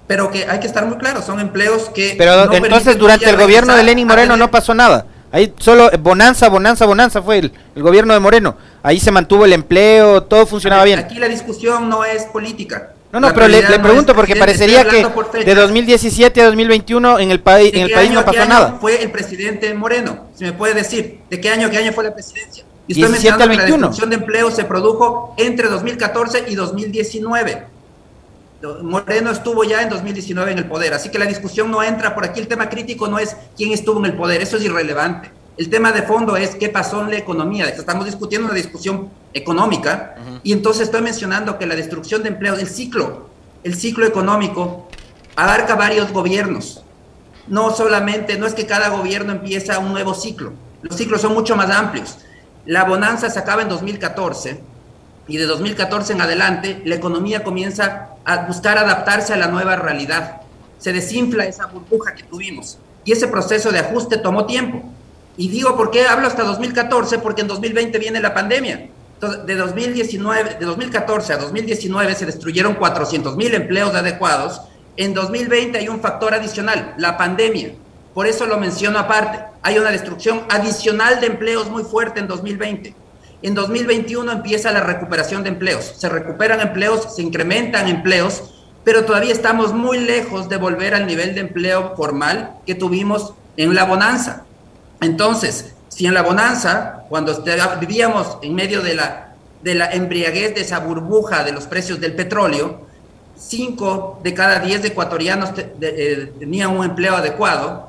pero 0.06 0.30
que 0.30 0.46
hay 0.46 0.60
que 0.60 0.66
estar 0.66 0.86
muy 0.86 0.98
claros, 0.98 1.24
son 1.24 1.40
empleos 1.40 1.90
que... 1.90 2.14
Pero 2.16 2.52
entonces 2.52 2.98
durante 2.98 3.28
el 3.28 3.36
gobierno 3.36 3.74
de 3.74 3.82
Lenín 3.82 4.06
Moreno 4.06 4.36
no 4.36 4.50
pasó 4.50 4.74
nada. 4.74 5.06
Ahí 5.32 5.52
solo 5.58 5.90
bonanza, 5.98 6.48
bonanza, 6.48 6.86
bonanza 6.86 7.20
fue 7.20 7.38
el, 7.38 7.52
el, 7.74 7.82
gobierno 7.82 8.14
de 8.14 8.20
Moreno. 8.20 8.56
Ahí 8.84 9.00
se 9.00 9.10
mantuvo 9.10 9.44
el 9.44 9.52
empleo, 9.52 10.22
todo 10.22 10.46
funcionaba 10.46 10.84
bien. 10.84 11.00
Aquí 11.00 11.18
la 11.18 11.26
discusión 11.26 11.88
no 11.88 12.04
es 12.04 12.26
política. 12.26 12.93
No, 13.14 13.20
no, 13.20 13.32
pero 13.32 13.46
le, 13.46 13.62
pregunto 13.78 14.12
porque 14.12 14.34
parecería 14.34 14.84
que 14.84 15.06
de 15.44 15.54
2017 15.54 16.42
a 16.42 16.46
2021 16.46 17.20
en 17.20 17.30
el, 17.30 17.40
país 17.40 17.72
en 17.72 17.82
el 17.82 17.92
país 17.92 18.10
no 18.10 18.24
pasó 18.24 18.44
nada. 18.44 18.78
Fue 18.80 19.00
el 19.00 19.12
presidente 19.12 19.72
Moreno, 19.72 20.26
si 20.34 20.42
me 20.42 20.52
puede 20.52 20.74
decir, 20.74 21.20
¿de 21.30 21.40
qué 21.40 21.48
año, 21.48 21.70
qué 21.70 21.78
año 21.78 21.92
fue 21.92 22.02
la 22.02 22.12
presidencia? 22.12 22.64
Y 22.88 22.94
estoy 22.94 23.12
mencionando 23.12 23.48
que 23.48 23.56
la 23.56 23.64
destrucción 23.66 24.10
de 24.10 24.16
empleo 24.16 24.50
se 24.50 24.64
produjo 24.64 25.32
entre 25.38 25.68
2014 25.68 26.46
y 26.48 26.56
2019. 26.56 27.66
Moreno 28.82 29.30
estuvo 29.30 29.62
ya 29.62 29.82
en 29.82 29.90
2019 29.90 30.50
en 30.50 30.58
el 30.58 30.64
poder, 30.64 30.94
así 30.94 31.08
que 31.08 31.20
la 31.20 31.26
discusión 31.26 31.70
no 31.70 31.84
entra 31.84 32.16
por 32.16 32.24
aquí. 32.24 32.40
El 32.40 32.48
tema 32.48 32.68
crítico 32.68 33.06
no 33.06 33.20
es 33.20 33.36
quién 33.56 33.70
estuvo 33.70 34.00
en 34.00 34.06
el 34.06 34.14
poder, 34.14 34.42
eso 34.42 34.56
es 34.56 34.64
irrelevante. 34.64 35.30
El 35.56 35.70
tema 35.70 35.92
de 35.92 36.02
fondo 36.02 36.36
es 36.36 36.56
qué 36.56 36.68
pasó 36.68 37.02
en 37.02 37.10
la 37.10 37.16
economía. 37.16 37.66
Estamos 37.66 38.06
discutiendo 38.06 38.48
una 38.48 38.56
discusión 38.56 39.08
económica 39.32 40.16
y 40.42 40.52
entonces 40.52 40.82
estoy 40.82 41.02
mencionando 41.02 41.58
que 41.58 41.66
la 41.66 41.76
destrucción 41.76 42.24
de 42.24 42.30
empleo, 42.30 42.54
el 42.54 42.66
ciclo, 42.66 43.28
el 43.62 43.76
ciclo 43.76 44.04
económico 44.04 44.88
abarca 45.36 45.76
varios 45.76 46.12
gobiernos. 46.12 46.82
No 47.46 47.72
solamente, 47.72 48.36
no 48.36 48.46
es 48.46 48.54
que 48.54 48.66
cada 48.66 48.88
gobierno 48.88 49.30
empieza 49.30 49.78
un 49.78 49.92
nuevo 49.92 50.14
ciclo. 50.14 50.52
Los 50.82 50.96
ciclos 50.96 51.20
son 51.20 51.34
mucho 51.34 51.54
más 51.54 51.70
amplios. 51.70 52.18
La 52.66 52.82
bonanza 52.84 53.30
se 53.30 53.38
acaba 53.38 53.62
en 53.62 53.68
2014 53.68 54.60
y 55.28 55.36
de 55.36 55.46
2014 55.46 56.14
en 56.14 56.20
adelante 56.20 56.82
la 56.84 56.96
economía 56.96 57.44
comienza 57.44 58.08
a 58.24 58.46
buscar 58.46 58.76
adaptarse 58.76 59.32
a 59.32 59.36
la 59.36 59.46
nueva 59.46 59.76
realidad. 59.76 60.40
Se 60.78 60.92
desinfla 60.92 61.46
esa 61.46 61.66
burbuja 61.66 62.14
que 62.14 62.24
tuvimos 62.24 62.78
y 63.04 63.12
ese 63.12 63.28
proceso 63.28 63.70
de 63.70 63.78
ajuste 63.78 64.18
tomó 64.18 64.46
tiempo. 64.46 64.82
Y 65.36 65.48
digo, 65.48 65.76
¿por 65.76 65.90
qué 65.90 66.06
hablo 66.06 66.26
hasta 66.26 66.44
2014? 66.44 67.18
Porque 67.18 67.42
en 67.42 67.48
2020 67.48 67.98
viene 67.98 68.20
la 68.20 68.34
pandemia. 68.34 68.88
De 69.46 69.54
2019, 69.56 70.56
de 70.60 70.66
2014 70.66 71.32
a 71.32 71.36
2019 71.38 72.14
se 72.14 72.26
destruyeron 72.26 72.74
400 72.74 73.36
mil 73.36 73.54
empleos 73.54 73.94
adecuados. 73.94 74.60
En 74.96 75.14
2020 75.14 75.78
hay 75.78 75.88
un 75.88 76.00
factor 76.00 76.34
adicional, 76.34 76.94
la 76.98 77.16
pandemia. 77.16 77.74
Por 78.12 78.26
eso 78.26 78.46
lo 78.46 78.58
menciono 78.58 78.98
aparte. 78.98 79.40
Hay 79.62 79.78
una 79.78 79.90
destrucción 79.90 80.42
adicional 80.50 81.20
de 81.20 81.26
empleos 81.26 81.68
muy 81.68 81.82
fuerte 81.82 82.20
en 82.20 82.28
2020. 82.28 82.94
En 83.42 83.54
2021 83.54 84.30
empieza 84.30 84.70
la 84.70 84.80
recuperación 84.80 85.42
de 85.42 85.50
empleos. 85.50 85.94
Se 85.96 86.08
recuperan 86.08 86.60
empleos, 86.60 87.14
se 87.14 87.22
incrementan 87.22 87.88
empleos, 87.88 88.54
pero 88.84 89.04
todavía 89.04 89.32
estamos 89.32 89.72
muy 89.72 89.98
lejos 89.98 90.48
de 90.48 90.58
volver 90.58 90.94
al 90.94 91.06
nivel 91.06 91.34
de 91.34 91.40
empleo 91.40 91.94
formal 91.96 92.54
que 92.66 92.74
tuvimos 92.74 93.34
en 93.56 93.74
la 93.74 93.84
bonanza. 93.84 94.44
Entonces, 95.00 95.74
si 95.88 96.06
en 96.06 96.14
la 96.14 96.22
bonanza, 96.22 97.04
cuando 97.08 97.44
vivíamos 97.80 98.38
en 98.42 98.54
medio 98.54 98.82
de 98.82 98.94
la, 98.94 99.34
de 99.62 99.74
la 99.74 99.92
embriaguez 99.92 100.54
de 100.54 100.62
esa 100.62 100.80
burbuja 100.80 101.44
de 101.44 101.52
los 101.52 101.66
precios 101.66 102.00
del 102.00 102.14
petróleo, 102.14 102.86
cinco 103.36 104.20
de 104.22 104.34
cada 104.34 104.60
diez 104.60 104.84
ecuatorianos 104.84 105.50
eh, 105.80 106.32
tenían 106.38 106.76
un 106.76 106.84
empleo 106.84 107.16
adecuado, 107.16 107.88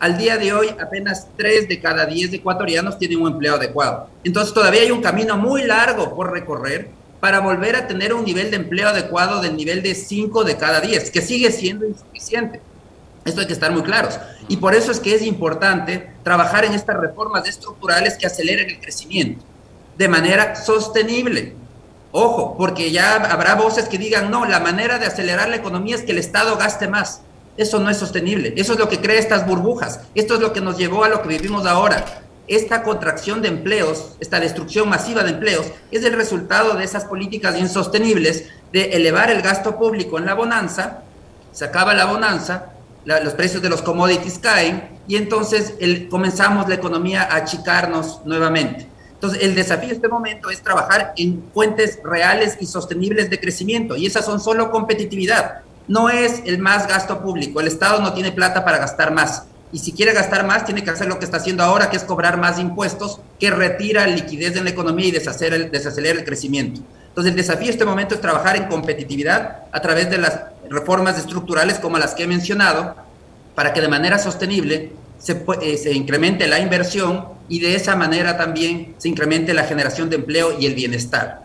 Al 0.00 0.18
día 0.18 0.36
de 0.36 0.52
hoy, 0.52 0.68
apenas 0.82 1.28
3 1.36 1.68
de 1.68 1.80
cada 1.80 2.04
10 2.04 2.34
ecuatorianos 2.34 2.98
tienen 2.98 3.22
un 3.22 3.32
empleo 3.32 3.54
adecuado. 3.54 4.08
Entonces, 4.22 4.52
todavía 4.52 4.82
hay 4.82 4.90
un 4.90 5.00
camino 5.00 5.38
muy 5.38 5.62
largo 5.62 6.14
por 6.14 6.30
recorrer 6.30 6.90
para 7.20 7.40
volver 7.40 7.74
a 7.74 7.86
tener 7.86 8.12
un 8.12 8.22
nivel 8.22 8.50
de 8.50 8.56
empleo 8.56 8.88
adecuado 8.88 9.40
del 9.40 9.56
nivel 9.56 9.82
de 9.82 9.94
5 9.94 10.44
de 10.44 10.58
cada 10.58 10.82
10, 10.82 11.10
que 11.10 11.22
sigue 11.22 11.50
siendo 11.50 11.86
insuficiente. 11.86 12.60
Esto 13.24 13.40
hay 13.40 13.46
que 13.46 13.52
estar 13.52 13.72
muy 13.72 13.82
claros. 13.82 14.18
Y 14.48 14.58
por 14.58 14.74
eso 14.74 14.92
es 14.92 15.00
que 15.00 15.14
es 15.14 15.22
importante 15.22 16.12
trabajar 16.22 16.64
en 16.64 16.74
estas 16.74 16.96
reformas 16.96 17.48
estructurales 17.48 18.16
que 18.18 18.26
aceleren 18.26 18.68
el 18.68 18.80
crecimiento 18.80 19.44
de 19.96 20.08
manera 20.08 20.56
sostenible. 20.56 21.54
Ojo, 22.12 22.56
porque 22.56 22.90
ya 22.90 23.14
habrá 23.16 23.54
voces 23.54 23.88
que 23.88 23.98
digan, 23.98 24.30
no, 24.30 24.44
la 24.44 24.60
manera 24.60 24.98
de 24.98 25.06
acelerar 25.06 25.48
la 25.48 25.56
economía 25.56 25.96
es 25.96 26.02
que 26.02 26.12
el 26.12 26.18
Estado 26.18 26.56
gaste 26.56 26.86
más. 26.86 27.22
Eso 27.56 27.80
no 27.80 27.90
es 27.90 27.96
sostenible. 27.96 28.54
Eso 28.56 28.72
es 28.72 28.78
lo 28.78 28.88
que 28.88 29.00
crea 29.00 29.18
estas 29.18 29.46
burbujas. 29.46 30.00
Esto 30.14 30.34
es 30.34 30.40
lo 30.40 30.52
que 30.52 30.60
nos 30.60 30.76
llevó 30.76 31.04
a 31.04 31.08
lo 31.08 31.22
que 31.22 31.28
vivimos 31.28 31.66
ahora. 31.66 32.04
Esta 32.46 32.82
contracción 32.82 33.40
de 33.42 33.48
empleos, 33.48 34.16
esta 34.20 34.38
destrucción 34.38 34.88
masiva 34.88 35.22
de 35.22 35.30
empleos, 35.30 35.66
es 35.90 36.04
el 36.04 36.12
resultado 36.12 36.74
de 36.74 36.84
esas 36.84 37.04
políticas 37.04 37.58
insostenibles 37.58 38.48
de 38.72 38.90
elevar 38.90 39.30
el 39.30 39.40
gasto 39.40 39.78
público 39.78 40.18
en 40.18 40.26
la 40.26 40.34
bonanza, 40.34 41.04
se 41.52 41.64
acaba 41.64 41.94
la 41.94 42.04
bonanza, 42.04 42.73
los 43.04 43.34
precios 43.34 43.62
de 43.62 43.68
los 43.68 43.82
commodities 43.82 44.38
caen 44.38 44.88
y 45.06 45.16
entonces 45.16 45.74
comenzamos 46.10 46.68
la 46.68 46.74
economía 46.74 47.22
a 47.22 47.36
achicarnos 47.36 48.20
nuevamente. 48.24 48.88
Entonces, 49.12 49.42
el 49.42 49.54
desafío 49.54 49.88
en 49.88 49.96
este 49.96 50.08
momento 50.08 50.50
es 50.50 50.60
trabajar 50.62 51.14
en 51.16 51.44
fuentes 51.54 51.98
reales 52.04 52.56
y 52.60 52.66
sostenibles 52.66 53.30
de 53.30 53.40
crecimiento 53.40 53.96
y 53.96 54.06
esas 54.06 54.24
son 54.24 54.40
solo 54.40 54.70
competitividad. 54.70 55.60
No 55.88 56.10
es 56.10 56.42
el 56.44 56.58
más 56.58 56.86
gasto 56.86 57.22
público. 57.22 57.60
El 57.60 57.68
Estado 57.68 58.00
no 58.00 58.12
tiene 58.12 58.32
plata 58.32 58.64
para 58.64 58.78
gastar 58.78 59.12
más. 59.12 59.44
Y 59.72 59.78
si 59.78 59.92
quiere 59.92 60.12
gastar 60.12 60.46
más, 60.46 60.64
tiene 60.64 60.84
que 60.84 60.90
hacer 60.90 61.08
lo 61.08 61.18
que 61.18 61.24
está 61.24 61.38
haciendo 61.38 61.62
ahora, 61.62 61.90
que 61.90 61.96
es 61.96 62.04
cobrar 62.04 62.38
más 62.38 62.58
impuestos, 62.58 63.20
que 63.40 63.50
retira 63.50 64.06
liquidez 64.06 64.56
en 64.56 64.64
la 64.64 64.70
economía 64.70 65.06
y 65.06 65.10
deshacer 65.10 65.52
el, 65.52 65.70
desacelera 65.70 66.18
el 66.18 66.24
crecimiento. 66.24 66.80
Entonces, 67.14 67.30
el 67.30 67.36
desafío 67.36 67.66
en 67.68 67.74
este 67.74 67.84
momento 67.84 68.16
es 68.16 68.20
trabajar 68.20 68.56
en 68.56 68.64
competitividad 68.64 69.58
a 69.70 69.80
través 69.80 70.10
de 70.10 70.18
las 70.18 70.40
reformas 70.68 71.16
estructurales 71.16 71.78
como 71.78 71.96
las 71.96 72.12
que 72.12 72.24
he 72.24 72.26
mencionado, 72.26 72.96
para 73.54 73.72
que 73.72 73.80
de 73.80 73.86
manera 73.86 74.18
sostenible 74.18 74.90
se, 75.20 75.44
eh, 75.62 75.76
se, 75.76 75.92
incremente 75.92 76.48
la 76.48 76.58
inversión 76.58 77.26
y 77.48 77.60
de 77.60 77.76
esa 77.76 77.94
manera 77.94 78.36
también 78.36 78.96
se 78.98 79.08
incremente 79.08 79.54
la 79.54 79.62
generación 79.62 80.10
de 80.10 80.16
empleo 80.16 80.58
y 80.58 80.66
el 80.66 80.74
bienestar. 80.74 81.44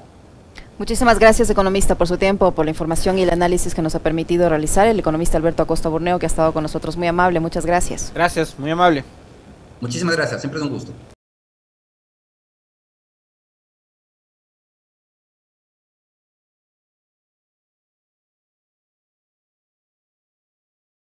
Muchísimas 0.80 1.20
gracias, 1.20 1.52
economista, 1.52 1.94
por 1.94 2.08
su 2.08 2.18
tiempo, 2.18 2.52
por 2.52 2.66
la 2.66 2.72
información 2.72 3.20
y 3.20 3.22
el 3.22 3.30
análisis 3.30 3.76
que 3.76 3.84
nos 3.84 3.94
ha 3.94 4.00
permitido 4.00 4.50
realizar. 4.50 4.88
El 4.88 4.98
economista 4.98 5.38
Alberto 5.38 5.62
Acosta 5.62 5.88
Burneo, 5.88 6.18
que 6.18 6.26
ha 6.26 6.28
estado 6.28 6.52
con 6.52 6.64
nosotros 6.64 6.98
muy 6.98 7.06
amable. 7.06 7.40
Muchas 7.40 7.68
gracias. 7.68 8.12
Gracias, 8.16 8.58
muy 8.58 8.72
amable. 8.72 9.04
Muchísimas 9.82 10.16
gracias, 10.16 10.42
siempre 10.42 10.60
es 10.60 10.66
un 10.66 10.72
gusto. 10.72 10.94